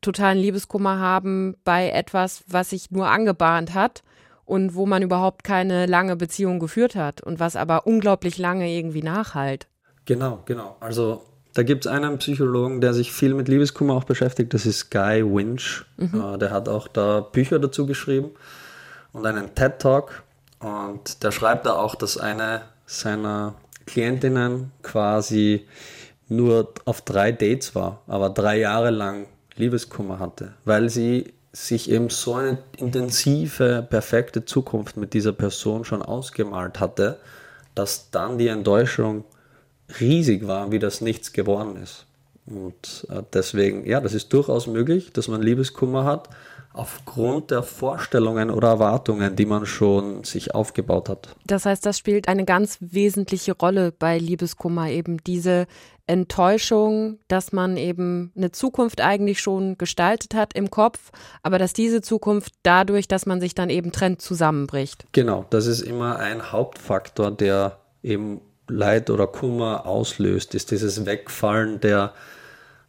totalen 0.00 0.38
Liebeskummer 0.38 0.98
haben 0.98 1.54
bei 1.64 1.90
etwas, 1.90 2.44
was 2.48 2.70
sich 2.70 2.90
nur 2.90 3.08
angebahnt 3.08 3.72
hat 3.72 4.02
und 4.46 4.74
wo 4.74 4.86
man 4.86 5.02
überhaupt 5.02 5.44
keine 5.44 5.84
lange 5.84 6.16
Beziehung 6.16 6.58
geführt 6.60 6.94
hat 6.94 7.20
und 7.20 7.38
was 7.38 7.56
aber 7.56 7.86
unglaublich 7.86 8.38
lange 8.38 8.70
irgendwie 8.70 9.02
nachhalt. 9.02 9.66
Genau, 10.06 10.42
genau. 10.46 10.76
Also 10.80 11.22
Da 11.56 11.62
gibt 11.62 11.86
es 11.86 11.90
einen 11.90 12.18
Psychologen, 12.18 12.82
der 12.82 12.92
sich 12.92 13.12
viel 13.12 13.32
mit 13.32 13.48
Liebeskummer 13.48 13.94
auch 13.94 14.04
beschäftigt. 14.04 14.52
Das 14.52 14.66
ist 14.66 14.90
Guy 14.90 15.24
Winch. 15.24 15.86
Mhm. 15.96 16.38
Der 16.38 16.50
hat 16.50 16.68
auch 16.68 16.86
da 16.86 17.20
Bücher 17.20 17.58
dazu 17.58 17.86
geschrieben 17.86 18.32
und 19.12 19.24
einen 19.24 19.54
TED 19.54 19.78
Talk. 19.78 20.22
Und 20.58 21.22
der 21.22 21.30
schreibt 21.32 21.64
da 21.64 21.72
auch, 21.76 21.94
dass 21.94 22.18
eine 22.18 22.60
seiner 22.84 23.54
Klientinnen 23.86 24.70
quasi 24.82 25.66
nur 26.28 26.74
auf 26.84 27.00
drei 27.00 27.32
Dates 27.32 27.74
war, 27.74 28.02
aber 28.06 28.28
drei 28.28 28.58
Jahre 28.58 28.90
lang 28.90 29.26
Liebeskummer 29.56 30.18
hatte, 30.18 30.52
weil 30.66 30.90
sie 30.90 31.32
sich 31.56 31.90
eben 31.90 32.10
so 32.10 32.34
eine 32.34 32.58
intensive, 32.76 33.86
perfekte 33.88 34.44
Zukunft 34.44 34.98
mit 34.98 35.14
dieser 35.14 35.32
Person 35.32 35.86
schon 35.86 36.02
ausgemalt 36.02 36.80
hatte, 36.80 37.18
dass 37.74 38.10
dann 38.10 38.36
die 38.36 38.48
Enttäuschung 38.48 39.24
riesig 39.98 40.46
war, 40.46 40.70
wie 40.70 40.78
das 40.78 41.00
nichts 41.00 41.32
geworden 41.32 41.76
ist. 41.82 42.04
Und 42.44 43.06
äh, 43.08 43.22
deswegen, 43.32 43.86
ja, 43.86 44.02
das 44.02 44.12
ist 44.12 44.34
durchaus 44.34 44.66
möglich, 44.66 45.14
dass 45.14 45.28
man 45.28 45.40
Liebeskummer 45.40 46.04
hat, 46.04 46.28
aufgrund 46.76 47.50
der 47.50 47.62
Vorstellungen 47.62 48.50
oder 48.50 48.68
Erwartungen, 48.68 49.34
die 49.34 49.46
man 49.46 49.64
schon 49.64 50.24
sich 50.24 50.54
aufgebaut 50.54 51.08
hat. 51.08 51.34
Das 51.46 51.64
heißt, 51.64 51.84
das 51.86 51.98
spielt 51.98 52.28
eine 52.28 52.44
ganz 52.44 52.76
wesentliche 52.80 53.56
Rolle 53.56 53.92
bei 53.92 54.18
Liebeskummer, 54.18 54.88
eben 54.90 55.16
diese 55.24 55.66
Enttäuschung, 56.06 57.18
dass 57.28 57.52
man 57.52 57.76
eben 57.76 58.30
eine 58.36 58.52
Zukunft 58.52 59.00
eigentlich 59.00 59.40
schon 59.40 59.78
gestaltet 59.78 60.34
hat 60.34 60.54
im 60.54 60.70
Kopf, 60.70 61.10
aber 61.42 61.58
dass 61.58 61.72
diese 61.72 62.02
Zukunft 62.02 62.52
dadurch, 62.62 63.08
dass 63.08 63.26
man 63.26 63.40
sich 63.40 63.54
dann 63.54 63.70
eben 63.70 63.90
trennt, 63.90 64.20
zusammenbricht. 64.20 65.06
Genau, 65.12 65.46
das 65.50 65.66
ist 65.66 65.80
immer 65.80 66.18
ein 66.18 66.52
Hauptfaktor, 66.52 67.30
der 67.30 67.78
eben 68.02 68.40
Leid 68.68 69.10
oder 69.10 69.26
Kummer 69.26 69.86
auslöst, 69.86 70.54
ist 70.54 70.70
dieses 70.70 71.06
Wegfallen 71.06 71.80
der 71.80 72.12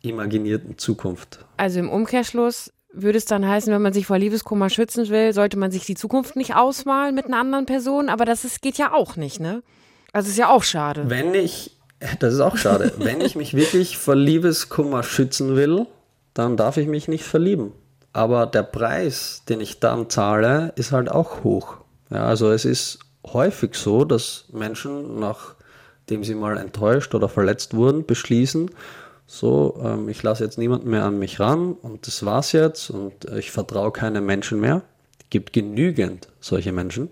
imaginierten 0.02 0.78
Zukunft. 0.78 1.39
Also 1.58 1.80
im 1.80 1.89
Umkehrschluss 1.89 2.71
würde 3.02 3.18
es 3.18 3.26
dann 3.26 3.48
heißen, 3.48 3.72
wenn 3.74 3.82
man 3.82 3.94
sich 3.94 4.06
vor 4.06 4.18
Liebeskummer 4.18 4.70
schützen 4.70 5.10
will, 5.10 5.34
sollte 5.34 5.58
man 5.58 5.72
sich 5.72 5.86
die 5.86 5.96
Zukunft 5.96 6.36
nicht 6.36 6.56
ausmalen 6.56 7.16
mit 7.16 7.26
einer 7.26 7.38
anderen 7.38 7.66
Person, 7.66 8.10
aber 8.10 8.26
das 8.26 8.44
ist, 8.44 8.62
geht 8.62 8.78
ja 8.78 8.94
auch 8.94 9.16
nicht, 9.16 9.40
ne? 9.40 9.64
Also 10.14 10.30
ist 10.30 10.38
ja 10.38 10.50
auch 10.50 10.64
schade. 10.64 11.10
Wenn 11.10 11.34
ich, 11.34 11.78
das 12.20 12.34
ist 12.34 12.40
auch 12.40 12.58
schade, 12.58 12.94
wenn 12.98 13.22
ich 13.22 13.36
mich 13.36 13.54
wirklich 13.54 13.98
vor 13.98 14.16
Liebeskummer 14.16 15.04
schützen 15.04 15.56
will, 15.56 15.86
dann 16.34 16.58
darf 16.58 16.78
ich 16.78 16.88
mich 16.88 17.08
nicht 17.08 17.24
verlieben. 17.24 17.72
Aber 18.14 18.46
der 18.46 18.64
Preis, 18.64 19.44
den 19.48 19.62
ich 19.62 19.80
dann 19.80 20.10
zahle, 20.10 20.74
ist 20.76 20.92
halt 20.92 21.10
auch 21.10 21.44
hoch. 21.44 21.78
Ja, 22.10 22.26
also 22.26 22.52
es 22.52 22.66
ist 22.66 23.00
häufig 23.26 23.76
so, 23.76 24.06
dass 24.06 24.46
Menschen, 24.52 25.20
nachdem 25.20 26.24
sie 26.24 26.36
mal 26.36 26.58
enttäuscht 26.58 27.14
oder 27.14 27.30
verletzt 27.30 27.76
wurden, 27.76 28.06
beschließen, 28.06 28.72
so, 29.28 29.78
ähm, 29.84 30.08
ich 30.08 30.24
lasse 30.24 30.46
jetzt 30.46 30.58
niemanden 30.58 30.90
mehr 30.90 31.04
an 31.04 31.20
mich 31.20 31.40
ran 31.40 31.74
und 31.74 32.08
das 32.08 32.26
war's 32.26 32.54
jetzt 32.54 32.90
und 32.90 33.26
äh, 33.26 33.40
ich 33.40 33.52
vertraue 33.52 33.92
keinem 33.92 34.26
Menschen 34.26 34.60
mehr. 34.60 34.82
Gibt 35.30 35.52
genügend 35.52 36.30
solche 36.40 36.72
Menschen, 36.72 37.10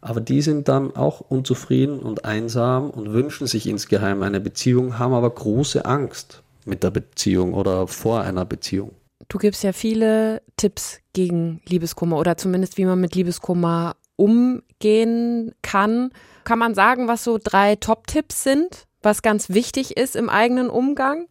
aber 0.00 0.22
die 0.22 0.40
sind 0.40 0.68
dann 0.68 0.96
auch 0.96 1.20
unzufrieden 1.20 2.00
und 2.00 2.24
einsam 2.24 2.88
und 2.88 3.12
wünschen 3.12 3.46
sich 3.46 3.68
insgeheim 3.68 4.22
eine 4.22 4.40
Beziehung, 4.40 4.98
haben 4.98 5.12
aber 5.12 5.28
große 5.28 5.84
Angst 5.84 6.42
mit 6.64 6.82
der 6.82 6.90
Beziehung 6.90 7.52
oder 7.52 7.86
vor 7.86 8.22
einer 8.22 8.46
Beziehung. 8.46 8.92
Du 9.28 9.36
gibst 9.36 9.62
ja 9.62 9.74
viele 9.74 10.40
Tipps 10.56 11.00
gegen 11.12 11.60
Liebeskummer 11.66 12.18
oder 12.18 12.38
zumindest 12.38 12.78
wie 12.78 12.86
man 12.86 13.00
mit 13.00 13.14
Liebeskummer 13.14 13.96
umgehen 14.16 15.52
kann. 15.60 16.10
Kann 16.44 16.58
man 16.58 16.74
sagen, 16.74 17.08
was 17.08 17.24
so 17.24 17.38
drei 17.42 17.76
Top-Tipps 17.76 18.42
sind, 18.42 18.86
was 19.04 19.22
ganz 19.22 19.50
wichtig 19.50 19.96
ist 19.96 20.16
im 20.16 20.28
eigenen 20.28 20.70
Umgang? 20.70 21.26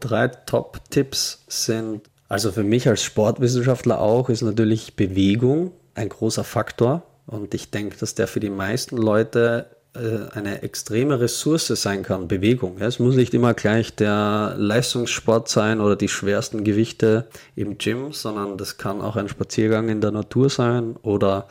Drei 0.00 0.28
Top-Tipps 0.28 1.44
sind, 1.48 2.02
also 2.28 2.52
für 2.52 2.64
mich 2.64 2.88
als 2.88 3.02
Sportwissenschaftler 3.02 4.00
auch, 4.00 4.28
ist 4.28 4.42
natürlich 4.42 4.96
Bewegung 4.96 5.72
ein 5.94 6.08
großer 6.08 6.44
Faktor. 6.44 7.02
Und 7.26 7.54
ich 7.54 7.70
denke, 7.70 7.96
dass 7.96 8.14
der 8.14 8.26
für 8.26 8.40
die 8.40 8.50
meisten 8.50 8.96
Leute 8.96 9.66
äh, 9.94 10.30
eine 10.32 10.62
extreme 10.62 11.20
Ressource 11.20 11.66
sein 11.66 12.02
kann, 12.02 12.28
Bewegung. 12.28 12.78
Es 12.78 12.98
muss 12.98 13.16
nicht 13.16 13.34
immer 13.34 13.54
gleich 13.54 13.94
der 13.94 14.54
Leistungssport 14.56 15.48
sein 15.48 15.80
oder 15.80 15.96
die 15.96 16.08
schwersten 16.08 16.62
Gewichte 16.62 17.26
im 17.56 17.76
Gym, 17.78 18.12
sondern 18.12 18.56
das 18.56 18.78
kann 18.78 19.00
auch 19.00 19.16
ein 19.16 19.28
Spaziergang 19.28 19.88
in 19.88 20.00
der 20.00 20.12
Natur 20.12 20.48
sein 20.48 20.94
oder 21.02 21.48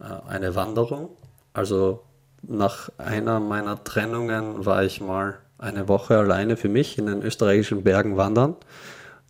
äh, 0.00 0.04
eine 0.28 0.54
Wanderung. 0.56 1.10
Also 1.52 2.02
nach 2.42 2.90
einer 2.98 3.40
meiner 3.40 3.82
Trennungen 3.82 4.64
war 4.64 4.84
ich 4.84 5.00
mal 5.00 5.38
eine 5.58 5.88
Woche 5.88 6.18
alleine 6.18 6.56
für 6.56 6.68
mich 6.68 6.98
in 6.98 7.06
den 7.06 7.22
österreichischen 7.22 7.82
Bergen 7.82 8.16
wandern. 8.16 8.56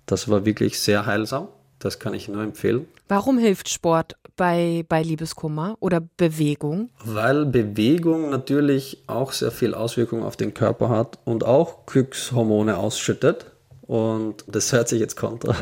Das 0.06 0.28
war 0.28 0.44
wirklich 0.44 0.80
sehr 0.80 1.06
heilsam. 1.06 1.48
Das 1.78 1.98
kann 1.98 2.14
ich 2.14 2.28
nur 2.28 2.42
empfehlen. 2.42 2.86
Warum 3.08 3.38
hilft 3.38 3.68
Sport 3.68 4.16
bei, 4.36 4.84
bei 4.88 5.02
Liebeskummer 5.02 5.76
oder 5.80 6.00
Bewegung? 6.16 6.90
Weil 7.04 7.46
Bewegung 7.46 8.30
natürlich 8.30 9.02
auch 9.06 9.32
sehr 9.32 9.50
viel 9.50 9.74
Auswirkung 9.74 10.22
auf 10.22 10.36
den 10.36 10.54
Körper 10.54 10.88
hat 10.88 11.18
und 11.24 11.44
auch 11.44 11.86
Glückshormone 11.86 12.76
ausschüttet. 12.78 13.46
Und 13.82 14.44
das 14.48 14.72
hört 14.72 14.88
sich 14.88 15.00
jetzt 15.00 15.16
kontra. 15.16 15.54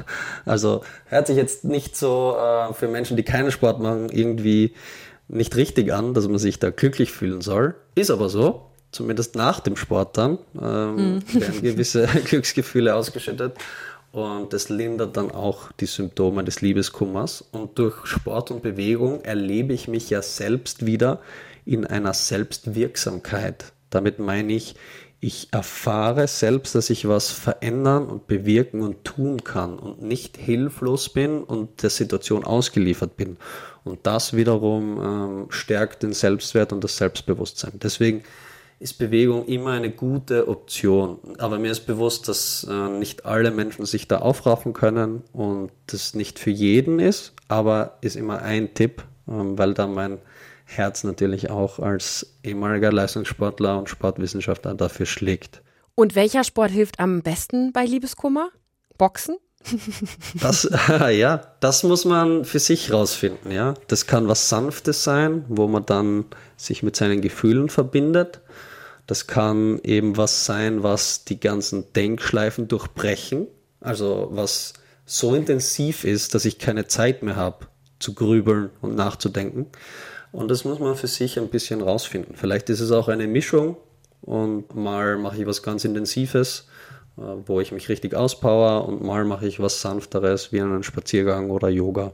Also 0.47 0.83
hört 1.07 1.27
sich 1.27 1.37
jetzt 1.37 1.65
nicht 1.65 1.97
so 1.97 2.37
äh, 2.39 2.73
für 2.73 2.89
Menschen, 2.89 3.17
die 3.17 3.23
keinen 3.23 3.51
Sport 3.51 3.81
machen, 3.81 4.09
irgendwie 4.09 4.75
nicht 5.35 5.57
richtig 5.57 5.93
an, 5.93 6.15
dass 6.15 6.29
man 6.29 6.39
sich 6.39 6.59
da 6.59 6.71
glücklich 6.71 7.11
fühlen 7.11 7.41
soll. 7.41 7.75
Ist 7.95 8.11
aber 8.11 8.29
so 8.29 8.71
zumindest 8.95 9.35
nach 9.35 9.61
dem 9.61 9.77
Sport 9.77 10.17
dann, 10.17 10.39
ähm, 10.61 11.17
mhm. 11.17 11.41
werden 11.41 11.63
gewisse 11.63 12.07
Glücksgefühle 12.25 12.95
ausgeschüttet. 12.95 13.57
Und 14.13 14.53
das 14.53 14.69
lindert 14.69 15.17
dann 15.17 15.33
auch 15.33 15.73
die 15.73 15.87
Symptome 15.87 16.45
des 16.45 16.61
Liebeskummers. 16.61 17.45
Und 17.51 17.79
durch 17.79 18.07
Sport 18.07 18.53
und 18.53 18.63
Bewegung 18.63 19.23
erlebe 19.23 19.73
ich 19.73 19.89
mich 19.89 20.09
ja 20.09 20.23
selbst 20.23 20.87
wieder 20.87 21.21
in 21.67 21.85
einer 21.85 22.15
Selbstwirksamkeit. 22.15 23.73
Damit 23.91 24.21
meine 24.21 24.53
ich, 24.53 24.77
ich 25.25 25.49
erfahre 25.53 26.29
selbst, 26.29 26.75
dass 26.75 26.91
ich 26.91 27.09
was 27.09 27.31
verändern 27.31 28.09
und 28.09 28.27
bewirken 28.27 28.83
und 28.83 29.05
tun 29.05 29.43
kann 29.43 29.79
und 29.79 30.03
nicht 30.03 30.37
hilflos 30.37 31.09
bin 31.09 31.43
und 31.43 31.83
der 31.83 31.89
Situation 31.89 32.45
ausgeliefert 32.45 33.17
bin. 33.17 33.39
Und 33.85 34.01
das 34.03 34.37
wiederum 34.37 35.01
ähm, 35.03 35.47
stärkt 35.49 36.03
den 36.03 36.13
Selbstwert 36.13 36.75
und 36.75 36.85
das 36.85 36.99
Selbstbewusstsein. 36.99 37.73
Deswegen 37.83 38.23
ist 38.81 38.99
Bewegung 38.99 39.47
immer 39.47 39.71
eine 39.71 39.91
gute 39.91 40.47
Option. 40.47 41.19
Aber 41.39 41.59
mir 41.59 41.71
ist 41.71 41.87
bewusst, 41.87 42.29
dass 42.29 42.67
äh, 42.69 42.89
nicht 42.91 43.25
alle 43.25 43.51
Menschen 43.51 43.87
sich 43.87 44.07
da 44.07 44.19
aufraffen 44.19 44.75
können 44.75 45.23
und 45.33 45.71
das 45.87 46.15
nicht 46.15 46.39
für 46.39 46.51
jeden 46.51 46.99
ist, 46.99 47.33
aber 47.49 47.97
ist 48.03 48.17
immer 48.17 48.43
ein 48.43 48.75
Tipp, 48.75 49.05
ähm, 49.27 49.57
weil 49.57 49.73
da 49.73 49.87
mein 49.87 50.19
Herz 50.77 51.05
natürlich 51.05 51.51
auch 51.51 51.79
als 51.79 52.35
ehemaliger 52.43 52.93
Leistungssportler 52.93 53.79
und 53.79 53.89
Sportwissenschaftler 53.89 54.75
dafür 54.75 55.07
schlägt. 55.07 55.63
Und 55.95 56.15
welcher 56.15 56.45
Sport 56.45 56.71
hilft 56.71 57.01
am 57.01 57.23
besten 57.23 57.73
bei 57.73 57.85
Liebeskummer? 57.85 58.51
Boxen? 58.99 59.37
Das, 60.41 60.69
ja, 60.89 61.55
das 61.61 61.83
muss 61.83 62.05
man 62.05 62.45
für 62.45 62.59
sich 62.59 62.93
rausfinden, 62.93 63.51
ja. 63.51 63.75
Das 63.89 64.07
kann 64.07 64.29
was 64.29 64.49
Sanftes 64.49 65.05
sein, 65.05 65.45
wo 65.49 65.69
man 65.69 65.87
dann 65.87 66.27
sich 66.57 66.83
mit 66.83 66.97
seinen 66.97 67.21
Gefühlen 67.21 67.69
verbindet. 67.69 68.41
Das 69.07 69.27
kann 69.27 69.81
eben 69.83 70.17
was 70.17 70.47
sein, 70.47 70.83
was 70.83 71.25
die 71.25 71.39
ganzen 71.39 71.93
Denkschleifen 71.93 72.69
durchbrechen. 72.69 73.47
Also 73.81 74.29
was 74.33 74.75
so 75.05 75.35
intensiv 75.35 76.05
ist, 76.05 76.35
dass 76.35 76.47
ich 76.47 76.59
keine 76.59 76.87
Zeit 76.87 77.23
mehr 77.23 77.37
habe 77.37 77.67
zu 77.99 78.15
grübeln 78.15 78.71
und 78.81 78.95
nachzudenken. 78.95 79.67
Und 80.35 80.51
das 80.51 80.65
muss 80.65 80.81
man 80.81 80.97
für 80.97 81.07
sich 81.07 81.39
ein 81.39 81.47
bisschen 81.47 81.81
rausfinden. 81.81 82.35
Vielleicht 82.35 82.69
ist 82.69 82.81
es 82.81 82.91
auch 82.91 83.07
eine 83.07 83.29
Mischung 83.29 83.77
und 84.21 84.75
mal 84.75 85.17
mache 85.17 85.41
ich 85.41 85.47
was 85.47 85.63
ganz 85.63 85.85
Intensives, 85.85 86.67
äh, 87.17 87.21
wo 87.47 87.61
ich 87.61 87.71
mich 87.71 87.89
richtig 87.89 88.17
auspower 88.17 88.89
und 88.89 89.01
mal 89.01 89.25
mache 89.25 89.47
ich 89.47 89.61
was 89.61 89.81
Sanfteres 89.81 90.51
wie 90.51 90.61
einen 90.61 90.83
Spaziergang 90.83 91.51
oder 91.51 91.69
Yoga. 91.69 92.11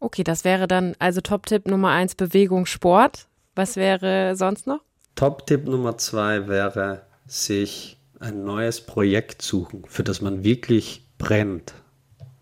Okay, 0.00 0.22
das 0.22 0.44
wäre 0.44 0.68
dann 0.68 0.96
also 0.98 1.22
Top-Tipp 1.22 1.66
Nummer 1.66 1.92
eins 1.92 2.14
Bewegung, 2.14 2.66
Sport. 2.66 3.26
Was 3.54 3.76
wäre 3.76 4.36
sonst 4.36 4.66
noch? 4.66 4.80
Top-Tipp 5.14 5.64
Nummer 5.64 5.96
zwei 5.96 6.48
wäre, 6.48 7.06
sich 7.26 7.96
ein 8.20 8.44
neues 8.44 8.82
Projekt 8.82 9.40
suchen, 9.40 9.84
für 9.88 10.04
das 10.04 10.20
man 10.20 10.44
wirklich 10.44 11.08
brennt. 11.16 11.72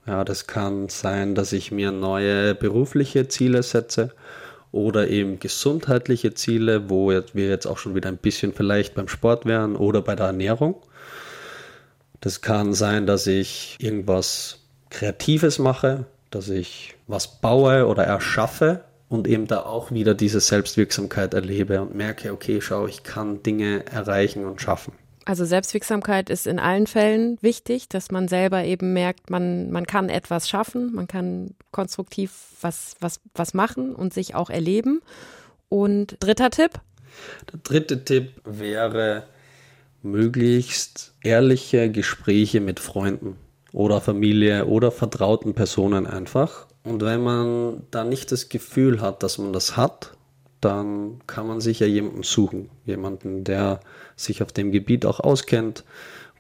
Ja, 0.08 0.24
das 0.24 0.48
kann 0.48 0.88
sein, 0.88 1.36
dass 1.36 1.52
ich 1.52 1.70
mir 1.70 1.92
neue 1.92 2.56
berufliche 2.56 3.28
Ziele 3.28 3.62
setze 3.62 4.12
oder 4.74 5.08
eben 5.08 5.38
gesundheitliche 5.38 6.34
Ziele, 6.34 6.90
wo 6.90 7.08
wir 7.10 7.48
jetzt 7.48 7.66
auch 7.66 7.78
schon 7.78 7.94
wieder 7.94 8.08
ein 8.08 8.16
bisschen 8.16 8.52
vielleicht 8.52 8.94
beim 8.94 9.06
Sport 9.06 9.46
wären 9.46 9.76
oder 9.76 10.02
bei 10.02 10.16
der 10.16 10.26
Ernährung. 10.26 10.74
Das 12.20 12.40
kann 12.40 12.74
sein, 12.74 13.06
dass 13.06 13.28
ich 13.28 13.76
irgendwas 13.78 14.58
Kreatives 14.90 15.60
mache, 15.60 16.06
dass 16.30 16.48
ich 16.48 16.96
was 17.06 17.40
baue 17.40 17.86
oder 17.86 18.02
erschaffe 18.02 18.82
und 19.08 19.28
eben 19.28 19.46
da 19.46 19.60
auch 19.60 19.92
wieder 19.92 20.14
diese 20.14 20.40
Selbstwirksamkeit 20.40 21.34
erlebe 21.34 21.80
und 21.80 21.94
merke, 21.94 22.32
okay, 22.32 22.60
schau, 22.60 22.88
ich 22.88 23.04
kann 23.04 23.44
Dinge 23.44 23.86
erreichen 23.86 24.44
und 24.44 24.60
schaffen. 24.60 24.92
Also 25.26 25.44
Selbstwirksamkeit 25.46 26.28
ist 26.28 26.46
in 26.46 26.58
allen 26.58 26.86
Fällen 26.86 27.38
wichtig, 27.40 27.88
dass 27.88 28.10
man 28.10 28.28
selber 28.28 28.64
eben 28.64 28.92
merkt, 28.92 29.30
man, 29.30 29.70
man 29.70 29.86
kann 29.86 30.10
etwas 30.10 30.48
schaffen, 30.48 30.94
man 30.94 31.06
kann 31.06 31.54
konstruktiv 31.70 32.32
was, 32.60 32.94
was, 33.00 33.20
was 33.34 33.54
machen 33.54 33.94
und 33.94 34.12
sich 34.12 34.34
auch 34.34 34.50
erleben. 34.50 35.00
Und 35.70 36.16
dritter 36.20 36.50
Tipp? 36.50 36.72
Der 37.52 37.60
dritte 37.62 38.04
Tipp 38.04 38.32
wäre 38.44 39.24
möglichst 40.02 41.14
ehrliche 41.22 41.90
Gespräche 41.90 42.60
mit 42.60 42.78
Freunden 42.78 43.36
oder 43.72 44.00
Familie 44.00 44.66
oder 44.66 44.90
vertrauten 44.90 45.54
Personen 45.54 46.06
einfach. 46.06 46.66
Und 46.84 47.02
wenn 47.02 47.22
man 47.22 47.82
da 47.90 48.04
nicht 48.04 48.30
das 48.30 48.50
Gefühl 48.50 49.00
hat, 49.00 49.22
dass 49.22 49.38
man 49.38 49.54
das 49.54 49.76
hat, 49.76 50.12
dann 50.64 51.20
kann 51.26 51.46
man 51.46 51.60
sich 51.60 51.80
ja 51.80 51.86
jemanden 51.86 52.22
suchen. 52.22 52.70
Jemanden, 52.84 53.44
der 53.44 53.80
sich 54.16 54.42
auf 54.42 54.52
dem 54.52 54.72
Gebiet 54.72 55.06
auch 55.06 55.20
auskennt, 55.20 55.84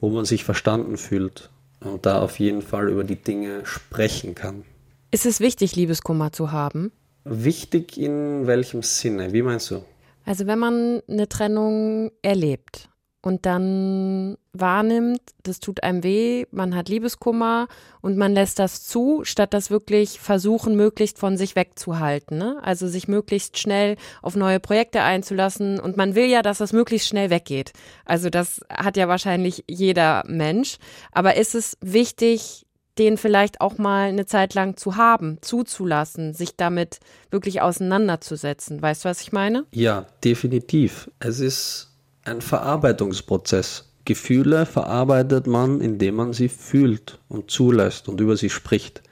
wo 0.00 0.08
man 0.10 0.24
sich 0.24 0.44
verstanden 0.44 0.96
fühlt 0.96 1.50
und 1.80 2.06
da 2.06 2.20
auf 2.20 2.38
jeden 2.38 2.62
Fall 2.62 2.88
über 2.88 3.04
die 3.04 3.16
Dinge 3.16 3.64
sprechen 3.64 4.34
kann. 4.34 4.64
Ist 5.10 5.26
es 5.26 5.40
wichtig, 5.40 5.76
Liebeskummer 5.76 6.32
zu 6.32 6.50
haben? 6.50 6.90
Wichtig 7.24 7.98
in 7.98 8.46
welchem 8.46 8.82
Sinne? 8.82 9.32
Wie 9.32 9.42
meinst 9.42 9.70
du? 9.70 9.84
Also 10.24 10.46
wenn 10.46 10.58
man 10.58 11.02
eine 11.08 11.28
Trennung 11.28 12.10
erlebt 12.22 12.88
und 13.24 13.46
dann 13.46 14.36
wahrnimmt, 14.52 15.22
das 15.44 15.58
tut 15.58 15.82
einem 15.82 16.02
weh, 16.02 16.44
man 16.50 16.76
hat 16.76 16.90
Liebeskummer 16.90 17.68
und 18.02 18.18
man 18.18 18.34
lässt 18.34 18.58
das 18.58 18.84
zu, 18.84 19.22
statt 19.24 19.54
das 19.54 19.70
wirklich 19.70 20.20
versuchen, 20.20 20.76
möglichst 20.76 21.18
von 21.18 21.38
sich 21.38 21.56
wegzuhalten. 21.56 22.36
Ne? 22.36 22.58
Also 22.62 22.86
sich 22.86 23.08
möglichst 23.08 23.58
schnell 23.58 23.96
auf 24.20 24.36
neue 24.36 24.60
Projekte 24.60 25.00
einzulassen 25.00 25.80
und 25.80 25.96
man 25.96 26.14
will 26.14 26.26
ja, 26.26 26.42
dass 26.42 26.58
das 26.58 26.74
möglichst 26.74 27.08
schnell 27.08 27.30
weggeht. 27.30 27.72
Also 28.04 28.28
das 28.28 28.60
hat 28.68 28.98
ja 28.98 29.08
wahrscheinlich 29.08 29.64
jeder 29.68 30.22
Mensch. 30.26 30.76
Aber 31.10 31.36
ist 31.36 31.54
es 31.54 31.78
wichtig, 31.80 32.66
den 32.98 33.16
vielleicht 33.16 33.62
auch 33.62 33.78
mal 33.78 34.08
eine 34.08 34.26
Zeit 34.26 34.52
lang 34.52 34.76
zu 34.76 34.96
haben, 34.96 35.38
zuzulassen, 35.40 36.34
sich 36.34 36.56
damit 36.56 37.00
wirklich 37.30 37.62
auseinanderzusetzen. 37.62 38.82
Weißt 38.82 39.04
du, 39.04 39.08
was 39.08 39.22
ich 39.22 39.32
meine? 39.32 39.64
Ja, 39.72 40.06
definitiv. 40.22 41.10
Es 41.20 41.40
ist 41.40 41.93
ein 42.24 42.40
Verarbeitungsprozess. 42.40 43.90
Gefühle 44.04 44.66
verarbeitet 44.66 45.46
man, 45.46 45.80
indem 45.80 46.16
man 46.16 46.32
sie 46.32 46.48
fühlt 46.48 47.18
und 47.28 47.50
zulässt 47.50 48.08
und 48.08 48.20
über 48.20 48.36
sie 48.36 48.50
spricht. 48.50 49.02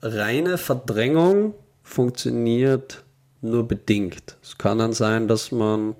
Reine 0.00 0.58
Verdrängung 0.58 1.54
funktioniert 1.82 3.04
nur 3.40 3.66
bedingt. 3.66 4.36
Es 4.42 4.58
kann 4.58 4.78
dann 4.78 4.92
sein, 4.92 5.26
dass 5.26 5.50
man 5.50 5.96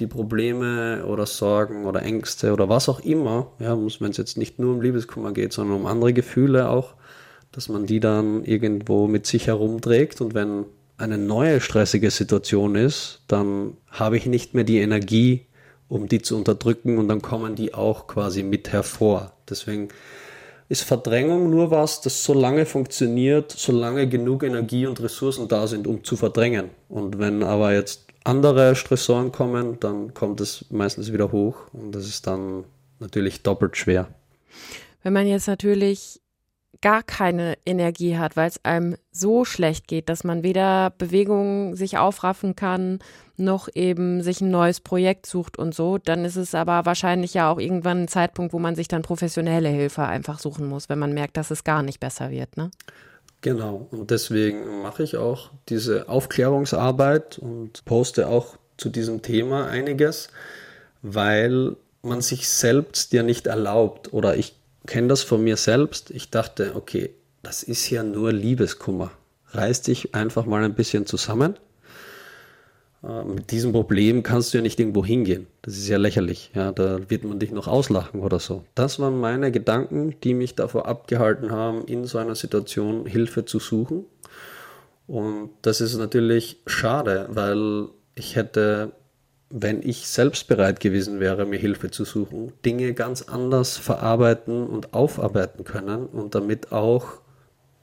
die 0.00 0.06
Probleme 0.08 1.04
oder 1.06 1.26
Sorgen 1.26 1.84
oder 1.84 2.02
Ängste 2.02 2.52
oder 2.52 2.68
was 2.68 2.88
auch 2.88 3.00
immer, 3.00 3.52
ja, 3.60 3.76
wenn 3.78 4.10
es 4.10 4.16
jetzt 4.16 4.36
nicht 4.36 4.58
nur 4.58 4.74
um 4.74 4.80
Liebeskummer 4.80 5.32
geht, 5.32 5.52
sondern 5.52 5.76
um 5.76 5.86
andere 5.86 6.12
Gefühle 6.12 6.68
auch, 6.68 6.94
dass 7.52 7.68
man 7.68 7.86
die 7.86 8.00
dann 8.00 8.42
irgendwo 8.44 9.06
mit 9.06 9.26
sich 9.26 9.46
herumträgt 9.46 10.20
und 10.20 10.34
wenn 10.34 10.64
eine 10.96 11.18
neue 11.18 11.60
stressige 11.60 12.10
Situation 12.10 12.74
ist, 12.74 13.22
dann 13.28 13.76
habe 13.90 14.16
ich 14.16 14.26
nicht 14.26 14.54
mehr 14.54 14.64
die 14.64 14.78
Energie, 14.78 15.46
um 15.94 16.08
die 16.08 16.20
zu 16.20 16.36
unterdrücken 16.36 16.98
und 16.98 17.06
dann 17.08 17.22
kommen 17.22 17.54
die 17.54 17.72
auch 17.72 18.08
quasi 18.08 18.42
mit 18.42 18.72
hervor. 18.72 19.32
Deswegen 19.48 19.88
ist 20.68 20.82
Verdrängung 20.82 21.50
nur 21.50 21.70
was, 21.70 22.00
das 22.00 22.24
so 22.24 22.34
lange 22.34 22.66
funktioniert, 22.66 23.52
solange 23.52 24.08
genug 24.08 24.42
Energie 24.42 24.86
und 24.86 25.00
Ressourcen 25.00 25.46
da 25.46 25.68
sind, 25.68 25.86
um 25.86 26.02
zu 26.02 26.16
verdrängen. 26.16 26.70
Und 26.88 27.18
wenn 27.18 27.44
aber 27.44 27.72
jetzt 27.74 28.06
andere 28.24 28.74
Stressoren 28.74 29.30
kommen, 29.30 29.78
dann 29.78 30.14
kommt 30.14 30.40
es 30.40 30.64
meistens 30.70 31.12
wieder 31.12 31.30
hoch 31.30 31.56
und 31.72 31.92
das 31.92 32.06
ist 32.06 32.26
dann 32.26 32.64
natürlich 32.98 33.42
doppelt 33.42 33.76
schwer. 33.76 34.08
Wenn 35.04 35.12
man 35.12 35.28
jetzt 35.28 35.46
natürlich 35.46 36.20
gar 36.80 37.02
keine 37.02 37.56
Energie 37.64 38.16
hat, 38.16 38.36
weil 38.36 38.48
es 38.48 38.64
einem 38.64 38.96
so 39.10 39.44
schlecht 39.44 39.88
geht, 39.88 40.08
dass 40.08 40.24
man 40.24 40.42
weder 40.42 40.90
Bewegung 40.90 41.76
sich 41.76 41.98
aufraffen 41.98 42.56
kann, 42.56 42.98
noch 43.36 43.68
eben 43.74 44.22
sich 44.22 44.40
ein 44.40 44.50
neues 44.50 44.80
Projekt 44.80 45.26
sucht 45.26 45.58
und 45.58 45.74
so, 45.74 45.98
dann 45.98 46.24
ist 46.24 46.36
es 46.36 46.54
aber 46.54 46.86
wahrscheinlich 46.86 47.34
ja 47.34 47.50
auch 47.50 47.58
irgendwann 47.58 48.02
ein 48.02 48.08
Zeitpunkt, 48.08 48.52
wo 48.52 48.58
man 48.58 48.76
sich 48.76 48.88
dann 48.88 49.02
professionelle 49.02 49.68
Hilfe 49.68 50.02
einfach 50.02 50.38
suchen 50.38 50.66
muss, 50.68 50.88
wenn 50.88 50.98
man 50.98 51.12
merkt, 51.12 51.36
dass 51.36 51.50
es 51.50 51.64
gar 51.64 51.82
nicht 51.82 52.00
besser 52.00 52.30
wird, 52.30 52.56
ne? 52.56 52.70
Genau, 53.40 53.88
und 53.90 54.10
deswegen 54.10 54.80
mache 54.80 55.02
ich 55.02 55.18
auch 55.18 55.50
diese 55.68 56.08
Aufklärungsarbeit 56.08 57.38
und 57.38 57.84
poste 57.84 58.28
auch 58.28 58.56
zu 58.78 58.88
diesem 58.88 59.20
Thema 59.20 59.66
einiges, 59.66 60.28
weil 61.02 61.76
man 62.00 62.22
sich 62.22 62.48
selbst 62.48 63.12
ja 63.12 63.22
nicht 63.22 63.46
erlaubt 63.46 64.12
oder 64.12 64.36
ich 64.36 64.56
kenne 64.86 65.08
das 65.08 65.22
von 65.22 65.42
mir 65.42 65.56
selbst. 65.56 66.10
Ich 66.10 66.30
dachte, 66.30 66.72
okay, 66.74 67.10
das 67.42 67.62
ist 67.62 67.88
ja 67.90 68.02
nur 68.02 68.32
Liebeskummer. 68.32 69.10
Reiß 69.50 69.82
dich 69.82 70.14
einfach 70.14 70.46
mal 70.46 70.64
ein 70.64 70.74
bisschen 70.74 71.06
zusammen. 71.06 71.56
Äh, 73.02 73.24
mit 73.24 73.50
diesem 73.50 73.72
Problem 73.72 74.22
kannst 74.22 74.52
du 74.52 74.58
ja 74.58 74.62
nicht 74.62 74.80
irgendwo 74.80 75.04
hingehen. 75.04 75.46
Das 75.62 75.76
ist 75.76 75.88
ja 75.88 75.98
lächerlich. 75.98 76.50
Ja, 76.54 76.72
da 76.72 76.98
wird 77.08 77.24
man 77.24 77.38
dich 77.38 77.52
noch 77.52 77.68
auslachen 77.68 78.20
oder 78.20 78.40
so. 78.40 78.64
Das 78.74 78.98
waren 78.98 79.20
meine 79.20 79.52
Gedanken, 79.52 80.14
die 80.22 80.34
mich 80.34 80.54
davor 80.54 80.86
abgehalten 80.86 81.50
haben, 81.50 81.84
in 81.86 82.04
so 82.04 82.18
einer 82.18 82.34
Situation 82.34 83.06
Hilfe 83.06 83.44
zu 83.44 83.58
suchen. 83.58 84.04
Und 85.06 85.50
das 85.62 85.80
ist 85.80 85.96
natürlich 85.96 86.62
schade, 86.66 87.26
weil 87.30 87.88
ich 88.14 88.36
hätte 88.36 88.92
wenn 89.56 89.88
ich 89.88 90.08
selbst 90.08 90.48
bereit 90.48 90.80
gewesen 90.80 91.20
wäre, 91.20 91.46
mir 91.46 91.60
Hilfe 91.60 91.88
zu 91.88 92.04
suchen, 92.04 92.52
Dinge 92.64 92.92
ganz 92.92 93.22
anders 93.22 93.76
verarbeiten 93.76 94.66
und 94.66 94.92
aufarbeiten 94.94 95.62
können 95.62 96.06
und 96.06 96.34
damit 96.34 96.72
auch 96.72 97.20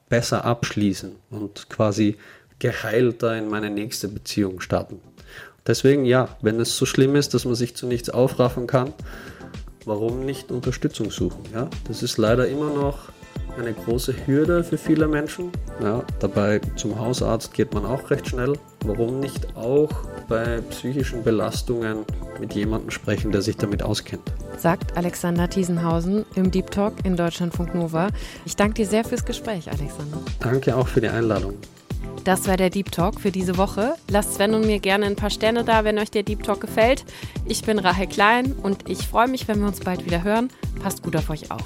besser 0.09 0.43
abschließen 0.43 1.15
und 1.29 1.69
quasi 1.69 2.17
geheilter 2.59 3.37
in 3.37 3.47
meine 3.47 3.69
nächste 3.69 4.09
Beziehung 4.09 4.59
starten. 4.59 4.99
Deswegen 5.65 6.03
ja, 6.03 6.35
wenn 6.41 6.59
es 6.59 6.75
so 6.75 6.85
schlimm 6.85 7.15
ist, 7.15 7.33
dass 7.33 7.45
man 7.45 7.55
sich 7.55 7.73
zu 7.73 7.87
nichts 7.87 8.09
aufraffen 8.09 8.67
kann, 8.67 8.93
warum 9.85 10.25
nicht 10.25 10.51
Unterstützung 10.51 11.09
suchen? 11.09 11.45
Ja, 11.53 11.69
das 11.87 12.03
ist 12.03 12.17
leider 12.17 12.49
immer 12.49 12.69
noch 12.73 13.13
eine 13.57 13.73
große 13.73 14.13
Hürde 14.25 14.63
für 14.63 14.77
viele 14.77 15.07
Menschen. 15.07 15.51
Ja, 15.81 16.03
dabei 16.19 16.59
zum 16.75 16.99
Hausarzt 16.99 17.53
geht 17.53 17.73
man 17.73 17.85
auch 17.85 18.09
recht 18.09 18.27
schnell. 18.27 18.53
Warum 18.85 19.19
nicht 19.19 19.55
auch 19.55 19.91
bei 20.27 20.61
psychischen 20.69 21.23
Belastungen 21.23 22.05
mit 22.39 22.53
jemandem 22.53 22.91
sprechen, 22.91 23.31
der 23.31 23.41
sich 23.41 23.57
damit 23.57 23.83
auskennt? 23.83 24.23
Sagt 24.57 24.97
Alexander 24.97 25.49
Thiesenhausen 25.49 26.25
im 26.35 26.51
Deep 26.51 26.71
Talk 26.71 26.93
in 27.03 27.15
Deutschlandfunk 27.15 27.75
Nova. 27.75 28.09
Ich 28.45 28.55
danke 28.55 28.75
dir 28.75 28.85
sehr 28.85 29.03
fürs 29.03 29.25
Gespräch, 29.25 29.67
Alexander. 29.67 30.17
Danke 30.39 30.75
auch 30.75 30.87
für 30.87 31.01
die 31.01 31.09
Einladung. 31.09 31.53
Das 32.23 32.47
war 32.47 32.57
der 32.57 32.69
Deep 32.69 32.91
Talk 32.91 33.19
für 33.19 33.31
diese 33.31 33.57
Woche. 33.57 33.95
Lasst 34.09 34.35
Sven 34.35 34.53
und 34.53 34.65
mir 34.65 34.79
gerne 34.79 35.05
ein 35.07 35.15
paar 35.15 35.31
Sterne 35.31 35.63
da, 35.63 35.83
wenn 35.83 35.97
euch 35.97 36.11
der 36.11 36.23
Deep 36.23 36.43
Talk 36.43 36.61
gefällt. 36.61 37.03
Ich 37.45 37.63
bin 37.63 37.79
Rahel 37.79 38.07
Klein 38.07 38.53
und 38.61 38.89
ich 38.89 39.07
freue 39.07 39.27
mich, 39.27 39.47
wenn 39.47 39.59
wir 39.59 39.67
uns 39.67 39.79
bald 39.79 40.05
wieder 40.05 40.23
hören. 40.23 40.49
Passt 40.81 41.01
gut 41.01 41.15
auf 41.15 41.29
euch 41.29 41.49
auf. 41.49 41.65